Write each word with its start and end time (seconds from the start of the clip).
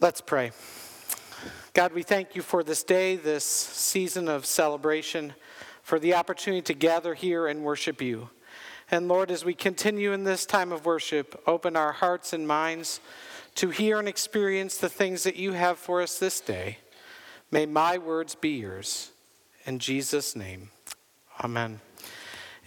Let's 0.00 0.20
pray. 0.20 0.52
God, 1.74 1.92
we 1.92 2.04
thank 2.04 2.36
you 2.36 2.42
for 2.42 2.62
this 2.62 2.84
day, 2.84 3.16
this 3.16 3.44
season 3.44 4.28
of 4.28 4.46
celebration, 4.46 5.34
for 5.82 5.98
the 5.98 6.14
opportunity 6.14 6.62
to 6.62 6.74
gather 6.74 7.14
here 7.14 7.48
and 7.48 7.64
worship 7.64 8.00
you. 8.00 8.30
And 8.92 9.08
Lord, 9.08 9.32
as 9.32 9.44
we 9.44 9.54
continue 9.54 10.12
in 10.12 10.22
this 10.22 10.46
time 10.46 10.70
of 10.70 10.86
worship, 10.86 11.42
open 11.48 11.74
our 11.74 11.90
hearts 11.90 12.32
and 12.32 12.46
minds 12.46 13.00
to 13.56 13.70
hear 13.70 13.98
and 13.98 14.06
experience 14.06 14.76
the 14.76 14.88
things 14.88 15.24
that 15.24 15.34
you 15.34 15.50
have 15.54 15.78
for 15.78 16.00
us 16.00 16.16
this 16.16 16.40
day. 16.40 16.78
May 17.50 17.66
my 17.66 17.98
words 17.98 18.36
be 18.36 18.50
yours. 18.50 19.10
In 19.66 19.80
Jesus' 19.80 20.36
name, 20.36 20.70
amen. 21.42 21.80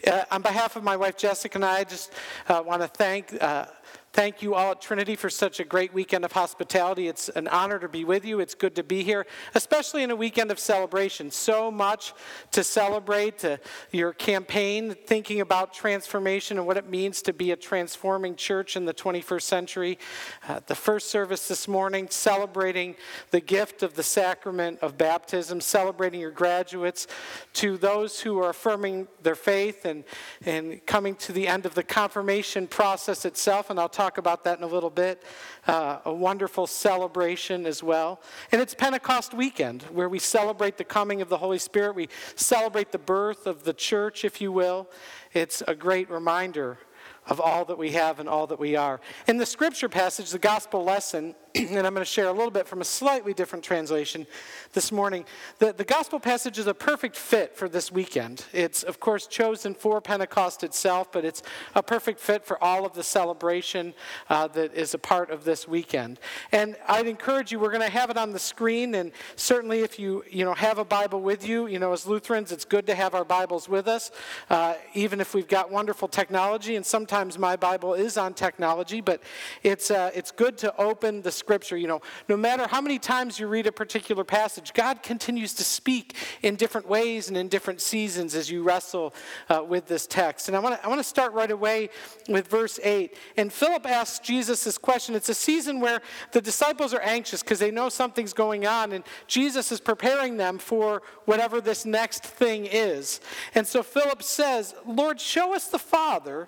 Uh, 0.05 0.25
on 0.31 0.41
behalf 0.41 0.75
of 0.75 0.83
my 0.83 0.97
wife 0.97 1.15
Jessica 1.15 1.57
and 1.57 1.63
I, 1.63 1.77
I 1.77 1.83
just 1.85 2.11
uh, 2.49 2.61
want 2.65 2.81
to 2.81 2.89
thank. 2.89 3.41
Uh, 3.41 3.67
Thank 4.13 4.41
you 4.41 4.55
all 4.55 4.71
at 4.71 4.81
Trinity 4.81 5.15
for 5.15 5.29
such 5.29 5.61
a 5.61 5.63
great 5.63 5.93
weekend 5.93 6.25
of 6.25 6.33
hospitality. 6.33 7.07
It's 7.07 7.29
an 7.29 7.47
honor 7.47 7.79
to 7.79 7.87
be 7.87 8.03
with 8.03 8.25
you. 8.25 8.41
It's 8.41 8.53
good 8.53 8.75
to 8.75 8.83
be 8.83 9.03
here, 9.03 9.25
especially 9.55 10.03
in 10.03 10.11
a 10.11 10.15
weekend 10.17 10.51
of 10.51 10.59
celebration. 10.59 11.31
So 11.31 11.71
much 11.71 12.13
to 12.51 12.61
celebrate 12.61 13.39
to 13.39 13.57
your 13.93 14.11
campaign, 14.11 14.95
thinking 15.05 15.39
about 15.39 15.73
transformation 15.73 16.57
and 16.57 16.67
what 16.67 16.75
it 16.75 16.89
means 16.89 17.21
to 17.21 17.31
be 17.31 17.51
a 17.51 17.55
transforming 17.55 18.35
church 18.35 18.75
in 18.75 18.83
the 18.83 18.93
21st 18.93 19.43
century. 19.43 19.97
Uh, 20.45 20.59
the 20.67 20.75
first 20.75 21.09
service 21.09 21.47
this 21.47 21.69
morning, 21.69 22.09
celebrating 22.09 22.97
the 23.29 23.39
gift 23.39 23.81
of 23.81 23.93
the 23.93 24.03
sacrament 24.03 24.77
of 24.81 24.97
baptism, 24.97 25.61
celebrating 25.61 26.19
your 26.19 26.31
graduates, 26.31 27.07
to 27.53 27.77
those 27.77 28.19
who 28.19 28.39
are 28.39 28.49
affirming 28.49 29.07
their 29.23 29.35
faith 29.35 29.85
and, 29.85 30.03
and 30.45 30.85
coming 30.85 31.15
to 31.15 31.31
the 31.31 31.47
end 31.47 31.65
of 31.65 31.75
the 31.75 31.83
confirmation 31.83 32.67
process 32.67 33.23
itself. 33.23 33.69
And 33.69 33.79
I'll 33.79 33.87
talk 33.87 34.00
talk 34.01 34.17
about 34.17 34.43
that 34.43 34.57
in 34.57 34.63
a 34.63 34.67
little 34.67 34.89
bit. 34.89 35.21
Uh, 35.67 35.99
a 36.05 36.13
wonderful 36.13 36.65
celebration 36.65 37.67
as 37.67 37.83
well. 37.83 38.19
And 38.51 38.59
it's 38.59 38.73
Pentecost 38.73 39.31
weekend 39.31 39.83
where 39.83 40.09
we 40.09 40.17
celebrate 40.17 40.77
the 40.77 40.83
coming 40.83 41.21
of 41.21 41.29
the 41.29 41.37
Holy 41.37 41.59
Spirit. 41.59 41.93
We 41.93 42.09
celebrate 42.35 42.91
the 42.91 42.97
birth 42.97 43.45
of 43.45 43.63
the 43.63 43.73
church, 43.73 44.25
if 44.25 44.41
you 44.41 44.51
will. 44.51 44.89
It's 45.33 45.61
a 45.67 45.75
great 45.75 46.09
reminder 46.09 46.79
of 47.27 47.39
all 47.39 47.65
that 47.65 47.77
we 47.77 47.91
have 47.91 48.19
and 48.19 48.27
all 48.27 48.47
that 48.47 48.59
we 48.59 48.75
are. 48.75 48.99
In 49.27 49.37
the 49.37 49.45
scripture 49.45 49.87
passage, 49.87 50.31
the 50.31 50.39
gospel 50.39 50.83
lesson, 50.83 51.35
and 51.55 51.85
I'm 51.85 51.93
going 51.93 51.97
to 51.97 52.05
share 52.05 52.27
a 52.27 52.31
little 52.31 52.51
bit 52.51 52.67
from 52.67 52.81
a 52.81 52.85
slightly 52.85 53.33
different 53.33 53.63
translation 53.63 54.25
this 54.73 54.91
morning. 54.91 55.25
The, 55.59 55.71
the 55.71 55.83
gospel 55.83 56.19
passage 56.19 56.57
is 56.57 56.65
a 56.65 56.73
perfect 56.73 57.15
fit 57.15 57.55
for 57.55 57.69
this 57.69 57.91
weekend. 57.91 58.45
It's, 58.53 58.81
of 58.81 58.99
course, 58.99 59.27
chosen 59.27 59.75
for 59.75 60.01
Pentecost 60.01 60.63
itself, 60.63 61.11
but 61.11 61.23
it's 61.23 61.43
a 61.75 61.83
perfect 61.83 62.19
fit 62.19 62.43
for 62.43 62.61
all 62.63 62.85
of 62.85 62.93
the 62.93 63.03
celebration 63.03 63.93
uh, 64.29 64.47
that 64.47 64.73
is 64.73 64.95
a 64.95 64.99
part 64.99 65.29
of 65.29 65.43
this 65.43 65.67
weekend. 65.67 66.19
And 66.51 66.75
I'd 66.87 67.07
encourage 67.07 67.51
you, 67.51 67.59
we're 67.59 67.71
going 67.71 67.81
to 67.81 67.89
have 67.89 68.09
it 68.09 68.17
on 68.17 68.31
the 68.31 68.39
screen, 68.39 68.95
and 68.95 69.11
certainly 69.35 69.81
if 69.81 69.99
you, 69.99 70.23
you 70.29 70.43
know, 70.43 70.55
have 70.55 70.79
a 70.79 70.85
Bible 70.85 71.21
with 71.21 71.47
you, 71.47 71.67
you 71.67 71.77
know, 71.77 71.93
as 71.93 72.07
Lutherans, 72.07 72.51
it's 72.51 72.65
good 72.65 72.87
to 72.87 72.95
have 72.95 73.13
our 73.13 73.25
Bibles 73.25 73.69
with 73.69 73.87
us, 73.87 74.11
uh, 74.49 74.73
even 74.95 75.21
if 75.21 75.35
we've 75.35 75.47
got 75.47 75.69
wonderful 75.69 76.07
technology, 76.07 76.75
and 76.75 76.85
sometimes 76.85 77.10
my 77.11 77.55
Bible 77.55 77.93
is 77.93 78.17
on 78.17 78.33
technology, 78.33 79.01
but 79.01 79.21
it's, 79.63 79.91
uh, 79.91 80.11
it's 80.15 80.31
good 80.31 80.57
to 80.59 80.75
open 80.77 81.21
the 81.21 81.31
Scripture. 81.31 81.77
You 81.77 81.87
know, 81.87 82.01
no 82.29 82.37
matter 82.37 82.67
how 82.67 82.81
many 82.81 82.99
times 82.99 83.39
you 83.39 83.47
read 83.47 83.67
a 83.67 83.71
particular 83.71 84.23
passage, 84.23 84.73
God 84.73 85.03
continues 85.03 85.53
to 85.55 85.63
speak 85.63 86.15
in 86.41 86.55
different 86.55 86.87
ways 86.87 87.27
and 87.27 87.37
in 87.37 87.47
different 87.47 87.81
seasons 87.81 88.33
as 88.35 88.49
you 88.49 88.63
wrestle 88.63 89.13
uh, 89.49 89.63
with 89.67 89.87
this 89.87 90.07
text. 90.07 90.47
And 90.47 90.55
I 90.55 90.59
want 90.59 90.79
to 90.79 90.85
I 90.85 90.87
want 90.87 90.99
to 90.99 91.03
start 91.03 91.33
right 91.33 91.51
away 91.51 91.89
with 92.29 92.47
verse 92.47 92.79
8. 92.83 93.17
And 93.37 93.51
Philip 93.51 93.85
asks 93.85 94.19
Jesus 94.19 94.63
this 94.63 94.77
question. 94.77 95.15
It's 95.15 95.29
a 95.29 95.33
season 95.33 95.79
where 95.79 96.01
the 96.31 96.41
disciples 96.41 96.93
are 96.93 97.01
anxious 97.01 97.43
because 97.43 97.59
they 97.59 97.71
know 97.71 97.89
something's 97.89 98.33
going 98.33 98.65
on, 98.65 98.93
and 98.93 99.03
Jesus 99.27 99.71
is 99.71 99.79
preparing 99.79 100.37
them 100.37 100.57
for 100.57 101.01
whatever 101.25 101.61
this 101.61 101.85
next 101.85 102.23
thing 102.23 102.65
is. 102.65 103.19
And 103.55 103.67
so 103.67 103.83
Philip 103.83 104.23
says, 104.23 104.73
Lord, 104.85 105.19
show 105.19 105.53
us 105.53 105.67
the 105.67 105.79
Father 105.79 106.47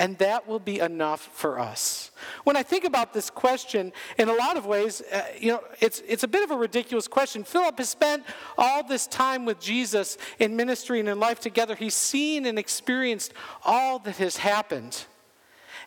and 0.00 0.16
that 0.16 0.48
will 0.48 0.58
be 0.58 0.78
enough 0.78 1.28
for 1.34 1.60
us. 1.60 2.10
When 2.44 2.56
I 2.56 2.62
think 2.62 2.84
about 2.84 3.12
this 3.12 3.28
question, 3.28 3.92
in 4.16 4.30
a 4.30 4.32
lot 4.32 4.56
of 4.56 4.64
ways, 4.64 5.02
uh, 5.12 5.24
you 5.38 5.52
know, 5.52 5.62
it's, 5.78 6.02
it's 6.08 6.22
a 6.22 6.28
bit 6.28 6.42
of 6.42 6.50
a 6.50 6.56
ridiculous 6.56 7.06
question. 7.06 7.44
Philip 7.44 7.76
has 7.76 7.90
spent 7.90 8.24
all 8.56 8.82
this 8.82 9.06
time 9.06 9.44
with 9.44 9.60
Jesus 9.60 10.16
in 10.38 10.56
ministry 10.56 11.00
and 11.00 11.08
in 11.08 11.20
life 11.20 11.38
together. 11.38 11.74
He's 11.74 11.94
seen 11.94 12.46
and 12.46 12.58
experienced 12.58 13.34
all 13.62 13.98
that 13.98 14.16
has 14.16 14.38
happened. 14.38 15.04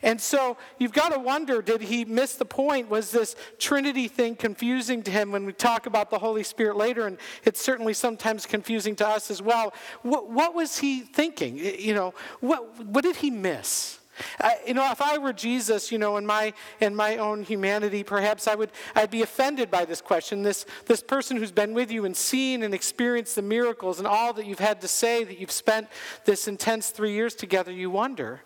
And 0.04 0.22
so 0.22 0.58
you've 0.78 0.94
got 0.94 1.10
to 1.14 1.20
wonder 1.20 1.64
did 1.64 1.82
he 1.82 2.06
miss 2.06 2.36
the 2.36 2.46
point? 2.46 2.90
Was 2.90 3.10
this 3.10 3.36
Trinity 3.58 4.08
thing 4.08 4.36
confusing 4.36 5.02
to 5.04 5.10
him 5.12 5.32
when 5.32 5.44
we 5.46 5.54
talk 5.54 5.88
about 5.88 6.12
the 6.12 6.20
Holy 6.20 6.44
Spirit 6.44 6.78
later? 6.78 7.08
And 7.08 7.18
it's 7.46 7.62
certainly 7.62 7.96
sometimes 7.96 8.46
confusing 8.46 8.96
to 8.98 9.08
us 9.08 9.32
as 9.32 9.42
well. 9.42 9.74
What, 10.04 10.30
what 10.30 10.54
was 10.54 10.78
he 10.78 11.00
thinking? 11.00 11.58
You 11.58 11.96
know, 11.96 12.14
what, 12.42 12.80
what 12.86 13.04
did 13.04 13.16
he 13.16 13.32
miss? 13.32 13.98
I, 14.40 14.58
you 14.68 14.74
know, 14.74 14.90
if 14.92 15.02
I 15.02 15.18
were 15.18 15.34
Jesus, 15.34 15.92
you 15.92 15.98
know, 15.98 16.18
in 16.18 16.26
my 16.26 16.54
in 16.80 16.96
my 16.96 17.18
own 17.18 17.44
humanity, 17.44 18.04
perhaps 18.04 18.48
I 18.48 18.56
would 18.56 18.72
I'd 18.96 19.10
be 19.10 19.22
offended 19.22 19.72
by 19.72 19.86
this 19.86 20.02
question. 20.02 20.44
This 20.44 20.66
this 20.86 21.02
person 21.02 21.38
who's 21.38 21.52
been 21.52 21.74
with 21.74 21.92
you 21.92 22.06
and 22.06 22.16
seen 22.16 22.64
and 22.64 22.74
experienced 22.74 23.36
the 23.36 23.42
miracles 23.42 24.00
and 24.00 24.08
all 24.08 24.34
that 24.34 24.46
you've 24.46 24.60
had 24.60 24.82
to 24.82 24.88
say 24.88 25.24
that 25.24 25.40
you've 25.40 25.52
spent 25.52 25.88
this 26.26 26.48
intense 26.48 26.90
three 26.90 27.14
years 27.14 27.36
together. 27.36 27.72
You 27.72 27.90
wonder, 27.90 28.42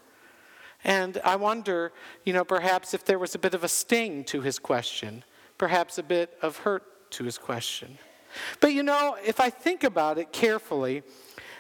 and 0.84 1.20
I 1.24 1.36
wonder, 1.36 1.92
you 2.24 2.34
know, 2.34 2.46
perhaps 2.46 2.94
if 2.94 3.06
there 3.06 3.20
was 3.20 3.36
a 3.36 3.40
bit 3.40 3.54
of 3.54 3.64
a 3.64 3.70
sting 3.70 4.24
to 4.26 4.42
his 4.42 4.60
question, 4.60 5.24
perhaps 5.58 5.98
a 5.98 6.04
bit 6.04 6.38
of 6.42 6.58
hurt 6.58 7.12
to 7.12 7.24
his 7.24 7.38
question. 7.38 7.98
But 8.60 8.74
you 8.74 8.84
know, 8.84 9.18
if 9.26 9.40
I 9.40 9.50
think 9.50 9.84
about 9.84 10.18
it 10.18 10.32
carefully, 10.32 11.04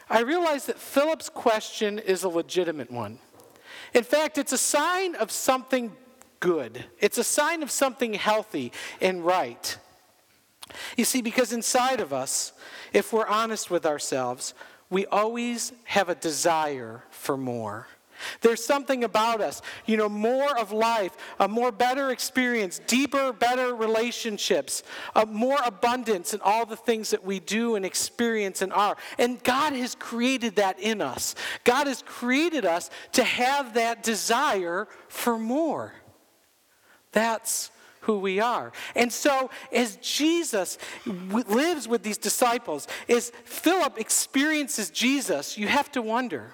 I 0.09 0.21
realize 0.21 0.65
that 0.67 0.79
Philip's 0.79 1.29
question 1.29 1.99
is 1.99 2.23
a 2.23 2.29
legitimate 2.29 2.91
one. 2.91 3.19
In 3.93 4.03
fact, 4.03 4.37
it's 4.37 4.51
a 4.51 4.57
sign 4.57 5.15
of 5.15 5.31
something 5.31 5.91
good, 6.39 6.85
it's 6.99 7.17
a 7.17 7.23
sign 7.23 7.63
of 7.63 7.71
something 7.71 8.13
healthy 8.13 8.71
and 9.01 9.25
right. 9.25 9.77
You 10.97 11.05
see, 11.05 11.21
because 11.21 11.53
inside 11.53 12.01
of 12.01 12.11
us, 12.13 12.51
if 12.93 13.13
we're 13.13 13.27
honest 13.27 13.71
with 13.71 13.85
ourselves, 13.85 14.53
we 14.89 15.05
always 15.07 15.73
have 15.85 16.09
a 16.09 16.15
desire 16.15 17.03
for 17.09 17.37
more. 17.37 17.87
There's 18.41 18.63
something 18.63 19.03
about 19.03 19.41
us, 19.41 19.61
you 19.85 19.97
know, 19.97 20.09
more 20.09 20.57
of 20.57 20.71
life, 20.71 21.15
a 21.39 21.47
more 21.47 21.71
better 21.71 22.09
experience, 22.11 22.79
deeper, 22.87 23.33
better 23.33 23.75
relationships, 23.75 24.83
a 25.15 25.25
more 25.25 25.59
abundance 25.65 26.33
in 26.33 26.41
all 26.41 26.65
the 26.65 26.75
things 26.75 27.11
that 27.11 27.23
we 27.23 27.39
do 27.39 27.75
and 27.75 27.85
experience 27.85 28.61
and 28.61 28.73
are. 28.73 28.97
And 29.17 29.43
God 29.43 29.73
has 29.73 29.95
created 29.95 30.55
that 30.57 30.79
in 30.79 31.01
us. 31.01 31.35
God 31.63 31.87
has 31.87 32.03
created 32.05 32.65
us 32.65 32.89
to 33.13 33.23
have 33.23 33.73
that 33.75 34.03
desire 34.03 34.87
for 35.07 35.37
more. 35.37 35.93
That's 37.11 37.71
who 38.01 38.19
we 38.19 38.39
are. 38.39 38.71
And 38.95 39.11
so, 39.11 39.49
as 39.71 39.97
Jesus 39.97 40.77
lives 41.05 41.87
with 41.87 42.03
these 42.03 42.17
disciples, 42.17 42.87
as 43.09 43.31
Philip 43.43 43.99
experiences 43.99 44.89
Jesus, 44.89 45.57
you 45.57 45.67
have 45.67 45.91
to 45.91 46.01
wonder 46.01 46.53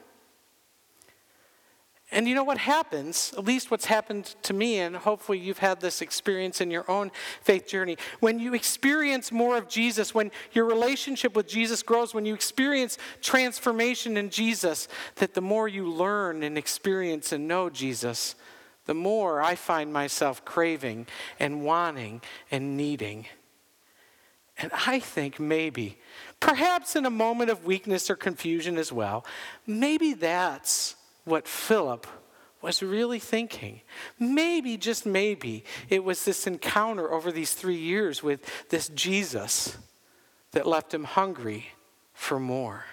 and 2.13 2.27
you 2.27 2.35
know 2.35 2.43
what 2.43 2.59
happens, 2.59 3.33
at 3.37 3.43
least 3.43 3.71
what's 3.71 3.85
happened 3.85 4.35
to 4.43 4.53
me, 4.53 4.77
and 4.77 4.95
hopefully 4.95 5.39
you've 5.39 5.57
had 5.57 5.81
this 5.81 6.01
experience 6.01 6.61
in 6.61 6.69
your 6.69 6.89
own 6.89 7.11
faith 7.41 7.67
journey. 7.67 7.97
When 8.19 8.39
you 8.39 8.53
experience 8.53 9.31
more 9.31 9.57
of 9.57 9.67
Jesus, 9.67 10.13
when 10.13 10.31
your 10.51 10.65
relationship 10.65 11.35
with 11.35 11.47
Jesus 11.47 11.81
grows, 11.81 12.13
when 12.13 12.25
you 12.25 12.33
experience 12.33 12.97
transformation 13.21 14.15
in 14.15 14.29
Jesus, 14.29 14.87
that 15.15 15.33
the 15.33 15.41
more 15.41 15.67
you 15.67 15.89
learn 15.89 16.43
and 16.43 16.57
experience 16.57 17.31
and 17.31 17.47
know 17.47 17.69
Jesus, 17.69 18.35
the 18.85 18.93
more 18.93 19.41
I 19.41 19.55
find 19.55 19.91
myself 19.91 20.45
craving 20.45 21.07
and 21.39 21.63
wanting 21.63 22.21
and 22.51 22.77
needing. 22.77 23.25
And 24.57 24.71
I 24.85 24.99
think 24.99 25.39
maybe, 25.39 25.97
perhaps 26.39 26.95
in 26.95 27.05
a 27.05 27.09
moment 27.09 27.49
of 27.49 27.65
weakness 27.65 28.09
or 28.09 28.15
confusion 28.15 28.77
as 28.77 28.91
well, 28.91 29.25
maybe 29.65 30.13
that's 30.13 30.95
what 31.25 31.47
Philip 31.47 32.07
was 32.61 32.81
really 32.81 33.19
thinking. 33.19 33.81
Maybe, 34.19 34.77
just 34.77 35.05
maybe, 35.05 35.65
it 35.89 36.03
was 36.03 36.23
this 36.23 36.47
encounter 36.47 37.11
over 37.11 37.31
these 37.31 37.53
three 37.53 37.77
years 37.77 38.23
with 38.23 38.39
this 38.69 38.87
Jesus 38.89 39.77
that 40.51 40.65
left 40.65 40.93
him 40.93 41.03
hungry 41.03 41.67
for 42.13 42.39
more. 42.39 42.85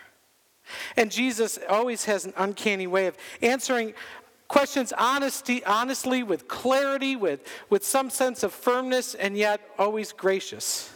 And 0.97 1.11
Jesus 1.11 1.59
always 1.69 2.05
has 2.05 2.25
an 2.25 2.33
uncanny 2.37 2.87
way 2.87 3.07
of 3.07 3.17
answering 3.43 3.95
questions 4.49 4.93
honesty, 4.99 5.65
honestly, 5.65 6.23
with 6.25 6.49
clarity, 6.49 7.15
with, 7.15 7.47
with 7.71 7.85
some 7.85 8.11
sense 8.11 8.43
of 8.43 8.53
firmness, 8.53 9.15
and 9.15 9.37
yet 9.37 9.61
always 9.79 10.13
gracious. 10.13 10.91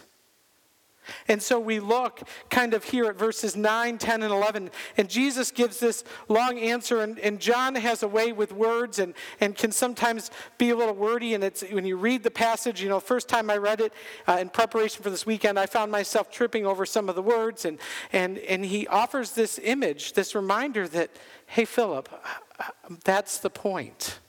And 1.27 1.41
so 1.41 1.59
we 1.59 1.79
look 1.79 2.21
kind 2.49 2.73
of 2.73 2.83
here 2.83 3.05
at 3.05 3.17
verses 3.17 3.55
9, 3.55 3.97
10, 3.97 4.23
and 4.23 4.33
11, 4.33 4.69
and 4.97 5.09
Jesus 5.09 5.51
gives 5.51 5.79
this 5.79 6.03
long 6.27 6.57
answer, 6.59 7.01
and, 7.01 7.19
and 7.19 7.39
John 7.39 7.75
has 7.75 8.03
a 8.03 8.07
way 8.07 8.31
with 8.31 8.51
words 8.51 8.99
and, 8.99 9.13
and 9.39 9.55
can 9.55 9.71
sometimes 9.71 10.31
be 10.57 10.69
a 10.69 10.75
little 10.75 10.95
wordy. 10.95 11.33
And 11.33 11.43
it's 11.43 11.63
when 11.63 11.85
you 11.85 11.97
read 11.97 12.23
the 12.23 12.31
passage, 12.31 12.81
you 12.81 12.89
know, 12.89 12.99
first 12.99 13.29
time 13.29 13.49
I 13.49 13.57
read 13.57 13.81
it 13.81 13.93
uh, 14.27 14.37
in 14.39 14.49
preparation 14.49 15.03
for 15.03 15.09
this 15.09 15.25
weekend, 15.25 15.59
I 15.59 15.65
found 15.65 15.91
myself 15.91 16.31
tripping 16.31 16.65
over 16.65 16.85
some 16.85 17.09
of 17.09 17.15
the 17.15 17.21
words, 17.21 17.65
and, 17.65 17.79
and, 18.11 18.37
and 18.39 18.65
he 18.65 18.87
offers 18.87 19.31
this 19.31 19.59
image, 19.63 20.13
this 20.13 20.35
reminder 20.35 20.87
that, 20.89 21.11
hey, 21.47 21.65
Philip, 21.65 22.09
that's 23.03 23.37
the 23.39 23.49
point. 23.49 24.19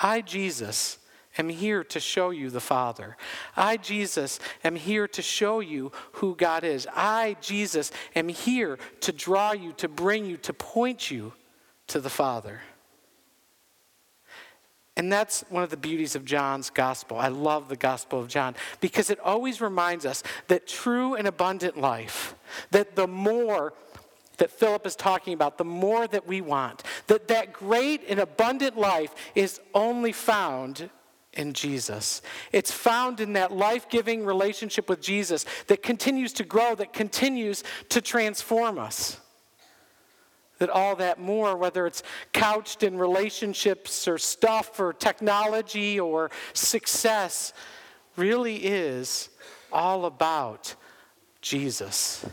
I, 0.00 0.20
Jesus, 0.20 0.98
am 1.38 1.48
here 1.48 1.84
to 1.84 2.00
show 2.00 2.30
you 2.30 2.50
the 2.50 2.60
Father. 2.60 3.16
I, 3.56 3.76
Jesus, 3.76 4.40
am 4.64 4.76
here 4.76 5.08
to 5.08 5.22
show 5.22 5.60
you 5.60 5.92
who 6.12 6.34
God 6.34 6.64
is. 6.64 6.86
I, 6.94 7.36
Jesus, 7.40 7.90
am 8.14 8.28
here 8.28 8.78
to 9.00 9.12
draw 9.12 9.52
you, 9.52 9.72
to 9.74 9.88
bring 9.88 10.26
you, 10.26 10.36
to 10.38 10.52
point 10.52 11.10
you 11.10 11.32
to 11.86 12.00
the 12.00 12.10
Father. 12.10 12.60
And 14.96 15.12
that's 15.12 15.44
one 15.48 15.62
of 15.62 15.70
the 15.70 15.76
beauties 15.76 16.16
of 16.16 16.24
John's 16.24 16.70
gospel. 16.70 17.18
I 17.18 17.28
love 17.28 17.68
the 17.68 17.76
gospel 17.76 18.18
of 18.18 18.26
John 18.26 18.56
because 18.80 19.10
it 19.10 19.20
always 19.20 19.60
reminds 19.60 20.04
us 20.04 20.24
that 20.48 20.66
true 20.66 21.14
and 21.14 21.28
abundant 21.28 21.78
life, 21.78 22.34
that 22.72 22.96
the 22.96 23.06
more 23.06 23.74
that 24.38 24.50
Philip 24.50 24.86
is 24.86 24.96
talking 24.96 25.34
about, 25.34 25.56
the 25.56 25.64
more 25.64 26.08
that 26.08 26.26
we 26.26 26.40
want, 26.40 26.82
that 27.06 27.28
that 27.28 27.52
great 27.52 28.02
and 28.08 28.18
abundant 28.18 28.76
life 28.76 29.14
is 29.36 29.60
only 29.72 30.10
found 30.10 30.90
in 31.38 31.52
Jesus. 31.52 32.20
It's 32.52 32.72
found 32.72 33.20
in 33.20 33.34
that 33.34 33.52
life 33.52 33.88
giving 33.88 34.26
relationship 34.26 34.88
with 34.88 35.00
Jesus 35.00 35.46
that 35.68 35.82
continues 35.82 36.32
to 36.34 36.44
grow, 36.44 36.74
that 36.74 36.92
continues 36.92 37.62
to 37.90 38.00
transform 38.02 38.78
us. 38.78 39.20
That 40.58 40.68
all 40.68 40.96
that 40.96 41.20
more, 41.20 41.56
whether 41.56 41.86
it's 41.86 42.02
couched 42.32 42.82
in 42.82 42.98
relationships 42.98 44.08
or 44.08 44.18
stuff 44.18 44.80
or 44.80 44.92
technology 44.92 46.00
or 46.00 46.32
success, 46.52 47.52
really 48.16 48.56
is 48.56 49.28
all 49.72 50.04
about 50.04 50.74
Jesus. 51.40 52.26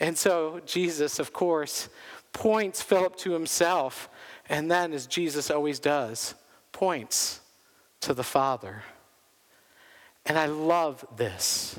And 0.00 0.16
so 0.16 0.62
Jesus, 0.64 1.18
of 1.18 1.34
course, 1.34 1.90
points 2.32 2.80
Philip 2.80 3.16
to 3.16 3.32
himself, 3.32 4.08
and 4.48 4.70
then, 4.70 4.94
as 4.94 5.06
Jesus 5.06 5.50
always 5.50 5.78
does, 5.78 6.34
points 6.72 7.42
to 8.04 8.14
the 8.14 8.22
Father. 8.22 8.82
And 10.26 10.38
I 10.38 10.46
love 10.46 11.04
this. 11.16 11.78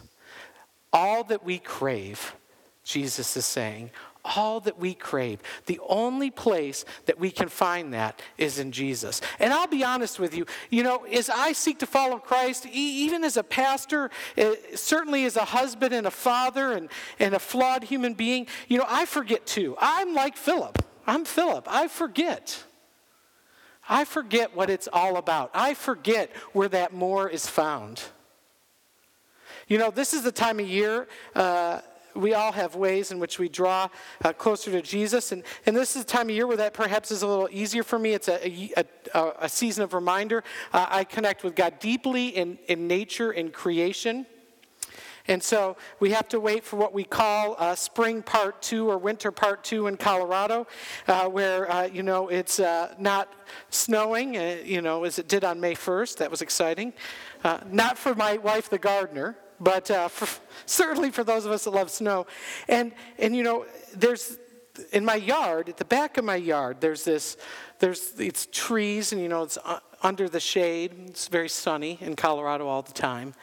All 0.92 1.24
that 1.26 1.44
we 1.44 1.60
crave, 1.60 2.36
Jesus 2.84 3.36
is 3.38 3.46
saying, 3.46 3.92
all 4.24 4.60
that 4.62 4.80
we 4.80 4.96
crave, 4.96 5.40
the 5.68 5.80
only 5.88 6.32
place 6.32 6.84
that 7.06 7.20
we 7.20 7.30
can 7.30 7.48
find 7.48 7.94
that 7.94 8.22
is 8.40 8.58
in 8.58 8.72
Jesus. 8.72 9.22
And 9.40 9.54
I'll 9.54 9.68
be 9.68 9.84
honest 9.84 10.20
with 10.20 10.36
you, 10.36 10.48
you 10.72 10.82
know, 10.82 11.04
as 11.04 11.30
I 11.30 11.52
seek 11.52 11.78
to 11.80 11.86
follow 11.86 12.18
Christ, 12.18 12.66
even 12.72 13.24
as 13.24 13.38
a 13.38 13.44
pastor, 13.44 14.10
eh, 14.36 14.56
certainly 14.74 15.26
as 15.26 15.36
a 15.36 15.46
husband 15.46 15.94
and 15.94 16.08
a 16.08 16.12
father 16.12 16.72
and, 16.72 16.90
and 17.20 17.36
a 17.36 17.40
flawed 17.40 17.84
human 17.84 18.16
being, 18.16 18.48
you 18.68 18.80
know, 18.80 18.86
I 18.88 19.06
forget 19.06 19.46
too. 19.46 19.76
I'm 19.80 20.16
like 20.16 20.38
Philip. 20.38 20.84
I'm 21.06 21.24
Philip. 21.24 21.68
I 21.70 21.88
forget. 21.88 22.64
I 23.88 24.06
forget 24.06 24.56
what 24.56 24.70
it's 24.70 24.88
all 24.92 25.18
about. 25.18 25.52
I 25.54 25.74
forget 25.74 26.32
where 26.54 26.70
that 26.70 26.94
more 26.94 27.30
is 27.30 27.48
found. 27.48 28.02
You 29.68 29.78
know, 29.78 29.92
this 29.92 30.14
is 30.14 30.24
the 30.24 30.32
time 30.32 30.60
of 30.60 30.68
year. 30.68 31.08
Uh, 31.34 31.82
we 32.16 32.34
all 32.34 32.52
have 32.52 32.76
ways 32.76 33.12
in 33.12 33.20
which 33.20 33.40
we 33.40 33.50
draw 33.50 33.90
uh, 34.24 34.32
closer 34.34 34.72
to 34.72 34.82
Jesus. 34.82 35.32
And, 35.32 35.44
and 35.66 35.76
this 35.76 35.96
is 35.96 36.06
the 36.06 36.12
time 36.12 36.30
of 36.30 36.36
year 36.36 36.48
where 36.48 36.58
that 36.58 36.74
perhaps 36.74 37.12
is 37.12 37.22
a 37.22 37.28
little 37.28 37.50
easier 37.52 37.84
for 37.84 38.00
me. 38.00 38.14
It's 38.14 38.28
a, 38.28 38.48
a, 38.48 38.86
a, 39.14 39.34
a 39.42 39.50
season 39.50 39.84
of 39.84 39.94
reminder. 39.94 40.44
Uh, 40.72 40.86
I 40.90 41.04
connect 41.04 41.44
with 41.44 41.56
God 41.56 41.80
deeply 41.80 42.30
in, 42.30 42.58
in 42.68 42.88
nature, 42.88 43.32
in 43.32 43.52
creation. 43.52 44.26
And 45.28 45.42
so 45.42 45.76
we 46.00 46.12
have 46.12 46.28
to 46.30 46.40
wait 46.40 46.64
for 46.64 46.76
what 46.76 46.94
we 46.94 47.04
call 47.04 47.56
uh, 47.58 47.76
spring 47.76 48.22
part 48.22 48.62
two 48.62 48.90
or 48.90 48.98
winter 48.98 49.32
part 49.32 49.64
two 49.64 49.88
in 49.88 49.98
Colorado, 49.98 50.68
uh, 51.08 51.28
where, 51.28 51.72
uh, 51.72 51.88
you 51.88 52.04
know, 52.04 52.28
it's 52.28 52.60
uh, 52.60 52.94
not 53.00 53.34
snowing, 53.70 54.38
uh, 54.38 54.58
you 54.64 54.82
know, 54.82 55.04
as 55.04 55.18
it 55.18 55.28
did 55.28 55.44
on 55.44 55.60
May 55.60 55.74
1st. 55.74 56.18
That 56.18 56.30
was 56.30 56.42
exciting. 56.42 56.94
Uh, 57.44 57.60
not 57.72 57.98
for 57.98 58.14
my 58.14 58.38
wife, 58.38 58.70
the 58.70 58.78
gardener, 58.78 59.36
but 59.60 59.88
for, 60.12 60.28
certainly 60.66 61.10
for 61.10 61.24
those 61.24 61.46
of 61.46 61.52
us 61.52 61.64
that 61.64 61.72
love 61.72 61.90
snow. 61.90 62.28
And, 62.68 62.92
and, 63.18 63.36
you 63.36 63.44
know, 63.44 63.66
there's, 63.96 64.38
in 64.92 65.06
my 65.06 65.16
yard, 65.16 65.70
at 65.70 65.78
the 65.78 65.86
back 65.86 66.18
of 66.18 66.26
my 66.26 66.36
yard, 66.36 66.82
there's 66.82 67.04
this, 67.04 67.38
there's, 67.80 68.14
it's 68.20 68.48
trees, 68.52 69.12
and, 69.12 69.22
you 69.22 69.30
know, 69.30 69.44
it's 69.44 69.58
under 70.04 70.30
the 70.30 70.40
shade. 70.40 70.94
It's 71.08 71.28
very 71.28 71.50
sunny 71.50 71.98
in 72.00 72.16
Colorado 72.16 72.68
all 72.68 72.84
the 72.84 72.94
time. 72.94 73.34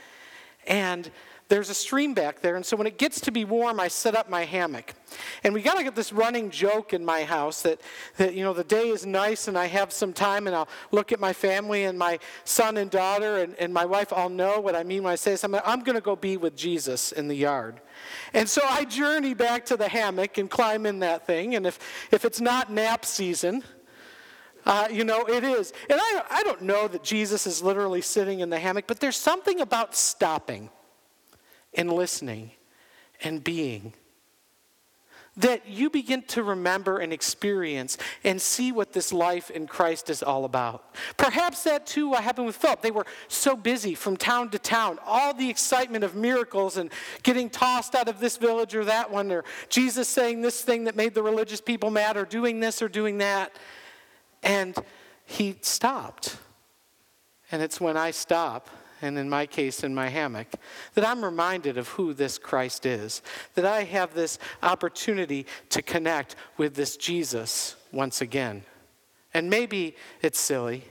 And 0.67 1.11
there's 1.49 1.69
a 1.69 1.75
stream 1.75 2.15
back 2.15 2.41
there, 2.41 2.57
and 2.57 2.65
so 2.65 2.77
when 2.77 2.87
it 2.87 2.99
gets 2.99 3.21
to 3.23 3.31
be 3.31 3.45
warm, 3.45 3.79
I 3.79 3.89
set 3.89 4.15
up 4.15 4.31
my 4.31 4.45
hammock. 4.45 4.95
And 5.45 5.53
we 5.53 5.63
got 5.63 5.77
to 5.77 5.85
get 5.85 5.95
this 5.95 6.13
running 6.13 6.51
joke 6.51 6.95
in 6.95 7.05
my 7.05 7.25
house 7.25 7.63
that, 7.63 7.81
that, 8.17 8.35
you 8.35 8.43
know, 8.43 8.53
the 8.53 8.65
day 8.65 8.89
is 8.89 9.05
nice 9.05 9.49
and 9.49 9.59
I 9.59 9.67
have 9.67 9.93
some 9.93 10.13
time 10.13 10.47
and 10.47 10.57
I'll 10.57 10.69
look 10.91 11.13
at 11.13 11.21
my 11.21 11.33
family 11.33 11.85
and 11.85 11.99
my 11.99 12.19
son 12.45 12.77
and 12.77 12.91
daughter 12.91 13.39
and, 13.39 13.55
and 13.57 13.75
my 13.75 13.85
wife 13.85 14.13
all 14.13 14.29
know 14.29 14.61
what 14.61 14.75
I 14.75 14.83
mean 14.83 15.03
when 15.03 15.13
I 15.13 15.17
say 15.17 15.33
this. 15.33 15.45
I'm, 15.45 15.55
I'm 15.55 15.81
going 15.81 15.97
to 15.97 16.01
go 16.01 16.17
be 16.17 16.37
with 16.37 16.57
Jesus 16.57 17.13
in 17.13 17.29
the 17.29 17.35
yard. 17.35 17.81
And 18.33 18.49
so 18.49 18.63
I 18.65 18.85
journey 18.85 19.35
back 19.35 19.67
to 19.67 19.77
the 19.77 19.89
hammock 19.89 20.39
and 20.39 20.49
climb 20.49 20.87
in 20.87 21.01
that 21.01 21.27
thing. 21.27 21.55
And 21.55 21.67
if, 21.67 21.79
if 22.11 22.25
it's 22.25 22.41
not 22.41 22.73
nap 22.73 23.05
season, 23.05 23.63
uh, 24.65 24.89
you 24.91 25.05
know, 25.05 25.25
it 25.27 25.45
is. 25.45 25.73
And 25.91 26.01
I, 26.01 26.23
I 26.31 26.43
don't 26.45 26.63
know 26.63 26.89
that 26.89 27.03
Jesus 27.03 27.47
is 27.47 27.63
literally 27.63 28.01
sitting 28.01 28.41
in 28.41 28.51
the 28.51 28.59
hammock, 28.59 28.87
but 28.87 29.01
there's 29.01 29.17
something 29.17 29.61
about 29.61 29.95
stopping 29.95 30.71
and 31.75 31.93
listening 31.93 32.53
and 33.23 33.43
being. 33.43 33.95
That 35.39 35.67
you 35.67 35.89
begin 35.89 36.25
to 36.25 36.43
remember 36.43 36.99
and 36.99 37.11
experience 37.11 37.97
and 38.23 38.39
see 38.39 38.71
what 38.71 38.93
this 38.93 39.15
life 39.15 39.51
in 39.51 39.67
Christ 39.67 40.11
is 40.11 40.23
all 40.23 40.45
about. 40.45 40.95
Perhaps 41.17 41.65
that 41.65 41.87
too 41.87 42.13
happened 42.13 42.47
with 42.47 42.57
Philip. 42.57 42.83
They 42.83 42.91
were 42.91 43.07
so 43.29 43.57
busy 43.57 43.95
from 43.95 44.19
town 44.19 44.51
to 44.51 44.59
town, 44.59 44.99
all 45.07 45.33
the 45.33 45.49
excitement 45.49 46.05
of 46.05 46.15
miracles 46.15 46.77
and 46.77 46.93
getting 47.23 47.49
tossed 47.49 47.95
out 47.95 48.09
of 48.09 48.21
this 48.21 48.37
village 48.37 48.75
or 48.75 48.85
that 48.85 49.11
one, 49.11 49.33
or 49.33 49.45
Jesus 49.71 50.07
saying 50.07 50.43
this 50.43 50.61
thing 50.61 50.85
that 50.85 50.97
made 50.97 51.15
the 51.15 51.23
religious 51.23 51.63
people 51.63 51.91
mad, 51.91 52.19
or 52.19 52.27
doing 52.27 52.61
this 52.61 52.83
or 52.83 52.89
doing 52.91 53.17
that. 53.19 53.57
And 54.43 54.77
he 55.25 55.57
stopped. 55.63 56.37
And 57.51 57.63
it's 57.63 57.81
when 57.81 57.97
I 57.97 58.11
stop 58.11 58.69
and 59.03 59.19
in 59.19 59.29
my 59.29 59.47
case, 59.47 59.83
in 59.83 59.95
my 59.95 60.09
hammock, 60.09 60.47
that 60.95 61.07
I'm 61.07 61.25
reminded 61.25 61.77
of 61.77 61.89
who 61.89 62.15
this 62.15 62.39
Christ 62.39 62.87
is, 62.87 63.21
that 63.55 63.67
I 63.67 63.83
have 63.83 64.15
this 64.15 64.39
opportunity 64.63 65.47
to 65.71 65.83
connect 65.83 66.37
with 66.57 66.75
this 66.75 66.97
Jesus 66.97 67.77
once 67.91 68.21
again. 68.21 68.63
And 69.35 69.51
maybe 69.51 69.97
it's 70.23 70.39
silly, 70.39 70.85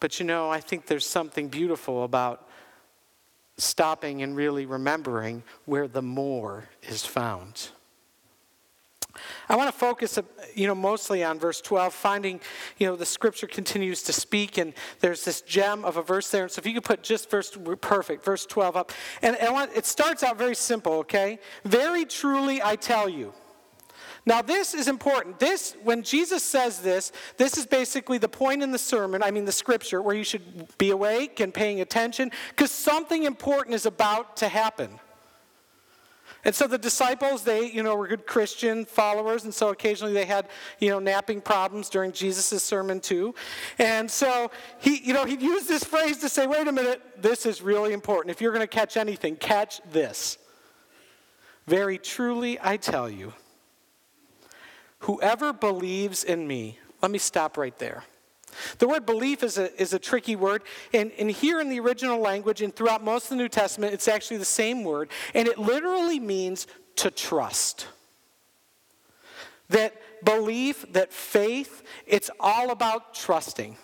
but 0.00 0.18
you 0.18 0.26
know, 0.26 0.50
I 0.50 0.60
think 0.60 0.86
there's 0.86 1.06
something 1.06 1.48
beautiful 1.48 2.04
about 2.04 2.48
stopping 3.58 4.22
and 4.22 4.34
really 4.34 4.66
remembering 4.66 5.42
where 5.66 5.86
the 5.86 6.02
more 6.02 6.68
is 6.82 7.04
found. 7.04 7.68
I 9.48 9.56
want 9.56 9.72
to 9.72 9.78
focus, 9.78 10.18
you 10.54 10.66
know, 10.66 10.74
mostly 10.74 11.22
on 11.22 11.38
verse 11.38 11.60
12, 11.60 11.92
finding, 11.92 12.40
you 12.78 12.86
know, 12.86 12.96
the 12.96 13.06
scripture 13.06 13.46
continues 13.46 14.02
to 14.04 14.12
speak, 14.12 14.58
and 14.58 14.72
there's 15.00 15.24
this 15.24 15.42
gem 15.42 15.84
of 15.84 15.96
a 15.96 16.02
verse 16.02 16.30
there. 16.30 16.44
And 16.44 16.52
so 16.52 16.60
if 16.60 16.66
you 16.66 16.74
could 16.74 16.84
put 16.84 17.02
just 17.02 17.30
verse, 17.30 17.56
perfect, 17.80 18.24
verse 18.24 18.46
12 18.46 18.76
up. 18.76 18.92
And, 19.20 19.36
want, 19.40 19.70
it 19.76 19.86
starts 19.86 20.22
out 20.22 20.38
very 20.38 20.54
simple, 20.54 20.94
okay? 20.94 21.38
Very 21.64 22.04
truly 22.04 22.62
I 22.62 22.76
tell 22.76 23.08
you. 23.08 23.32
Now, 24.24 24.40
this 24.40 24.72
is 24.72 24.86
important. 24.86 25.40
This, 25.40 25.76
when 25.82 26.02
Jesus 26.02 26.44
says 26.44 26.78
this, 26.78 27.10
this 27.38 27.58
is 27.58 27.66
basically 27.66 28.18
the 28.18 28.28
point 28.28 28.62
in 28.62 28.70
the 28.70 28.78
sermon, 28.78 29.22
I 29.22 29.32
mean 29.32 29.44
the 29.44 29.52
scripture, 29.52 30.00
where 30.00 30.14
you 30.14 30.22
should 30.22 30.78
be 30.78 30.90
awake 30.90 31.40
and 31.40 31.52
paying 31.52 31.80
attention, 31.80 32.30
because 32.50 32.70
something 32.70 33.24
important 33.24 33.74
is 33.74 33.84
about 33.84 34.36
to 34.36 34.48
happen. 34.48 35.00
And 36.44 36.54
so 36.54 36.66
the 36.66 36.78
disciples, 36.78 37.44
they, 37.44 37.70
you 37.70 37.84
know, 37.84 37.94
were 37.94 38.08
good 38.08 38.26
Christian 38.26 38.84
followers, 38.84 39.44
and 39.44 39.54
so 39.54 39.68
occasionally 39.68 40.12
they 40.12 40.24
had, 40.24 40.48
you 40.80 40.90
know, 40.90 40.98
napping 40.98 41.40
problems 41.40 41.88
during 41.88 42.10
Jesus' 42.10 42.62
sermon 42.62 42.98
too. 42.98 43.34
And 43.78 44.10
so 44.10 44.50
he, 44.80 44.98
you 45.04 45.12
know, 45.12 45.24
he'd 45.24 45.40
use 45.40 45.66
this 45.66 45.84
phrase 45.84 46.18
to 46.18 46.28
say, 46.28 46.48
wait 46.48 46.66
a 46.66 46.72
minute, 46.72 47.00
this 47.16 47.46
is 47.46 47.62
really 47.62 47.92
important. 47.92 48.32
If 48.32 48.40
you're 48.40 48.52
going 48.52 48.60
to 48.60 48.66
catch 48.66 48.96
anything, 48.96 49.36
catch 49.36 49.80
this. 49.92 50.36
Very 51.68 51.96
truly, 51.96 52.58
I 52.60 52.76
tell 52.76 53.08
you, 53.08 53.34
whoever 55.00 55.52
believes 55.52 56.24
in 56.24 56.46
me, 56.48 56.80
let 57.00 57.12
me 57.12 57.18
stop 57.18 57.56
right 57.56 57.78
there. 57.78 58.02
The 58.78 58.88
word 58.88 59.06
belief 59.06 59.42
is 59.42 59.58
a, 59.58 59.80
is 59.80 59.92
a 59.92 59.98
tricky 59.98 60.36
word. 60.36 60.62
And, 60.92 61.12
and 61.18 61.30
here 61.30 61.60
in 61.60 61.68
the 61.68 61.80
original 61.80 62.20
language 62.20 62.62
and 62.62 62.74
throughout 62.74 63.04
most 63.04 63.24
of 63.24 63.30
the 63.30 63.36
New 63.36 63.48
Testament, 63.48 63.94
it's 63.94 64.08
actually 64.08 64.38
the 64.38 64.44
same 64.44 64.84
word. 64.84 65.08
And 65.34 65.48
it 65.48 65.58
literally 65.58 66.20
means 66.20 66.66
to 66.96 67.10
trust. 67.10 67.86
That 69.68 69.94
belief, 70.24 70.84
that 70.92 71.12
faith, 71.12 71.82
it's 72.06 72.30
all 72.38 72.70
about 72.70 73.14
trusting. 73.14 73.76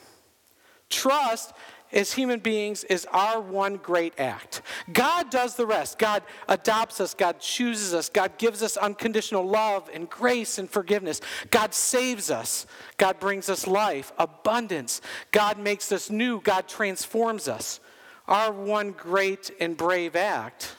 Trust 0.91 1.53
as 1.93 2.13
human 2.13 2.41
beings 2.41 2.85
is 2.85 3.07
our 3.13 3.41
one 3.41 3.77
great 3.77 4.19
act. 4.19 4.63
God 4.93 5.31
does 5.31 5.57
the 5.57 5.67
rest. 5.67 5.99
God 5.99 6.23
adopts 6.49 7.01
us, 7.01 7.15
God 7.15 7.41
chooses 7.41 7.95
us, 7.95 8.09
God 8.09 8.37
gives 8.39 8.63
us 8.63 8.77
unconditional 8.77 9.47
love 9.47 9.89
and 9.93 10.09
grace 10.09 10.59
and 10.59 10.69
forgiveness. 10.69 11.21
God 11.51 11.75
saves 11.75 12.31
us, 12.31 12.67
God 12.97 13.19
brings 13.19 13.49
us 13.49 13.67
life, 13.67 14.13
abundance. 14.19 15.01
God 15.33 15.59
makes 15.59 15.93
us 15.93 16.11
new, 16.11 16.41
God 16.41 16.69
transforms 16.69 17.49
us. 17.49 17.81
Our 18.27 18.53
one 18.53 18.93
great 18.93 19.51
and 19.59 19.77
brave 19.77 20.15
act 20.15 20.77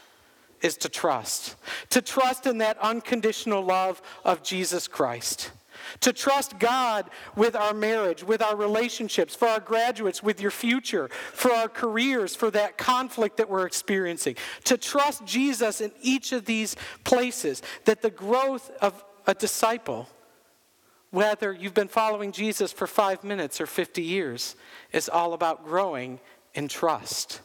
is 0.61 0.77
to 0.77 0.89
trust. 0.89 1.55
To 1.89 2.01
trust 2.01 2.45
in 2.45 2.59
that 2.59 2.77
unconditional 2.79 3.63
love 3.63 4.01
of 4.23 4.43
Jesus 4.43 4.87
Christ. 4.87 5.51
To 6.01 6.13
trust 6.13 6.59
God 6.59 7.09
with 7.35 7.55
our 7.55 7.73
marriage, 7.73 8.23
with 8.23 8.41
our 8.41 8.55
relationships, 8.55 9.35
for 9.35 9.47
our 9.47 9.59
graduates, 9.59 10.23
with 10.23 10.41
your 10.41 10.51
future, 10.51 11.09
for 11.09 11.51
our 11.51 11.67
careers, 11.67 12.35
for 12.35 12.51
that 12.51 12.77
conflict 12.77 13.37
that 13.37 13.49
we're 13.49 13.65
experiencing. 13.65 14.35
To 14.65 14.77
trust 14.77 15.25
Jesus 15.25 15.81
in 15.81 15.91
each 16.01 16.31
of 16.31 16.45
these 16.45 16.75
places, 17.03 17.61
that 17.85 18.01
the 18.01 18.09
growth 18.09 18.71
of 18.81 19.03
a 19.27 19.33
disciple, 19.33 20.07
whether 21.11 21.53
you've 21.53 21.73
been 21.73 21.87
following 21.87 22.31
Jesus 22.31 22.71
for 22.71 22.87
five 22.87 23.23
minutes 23.23 23.59
or 23.59 23.65
50 23.65 24.01
years, 24.01 24.55
is 24.91 25.09
all 25.09 25.33
about 25.33 25.65
growing 25.65 26.19
in 26.53 26.67
trust. 26.67 27.41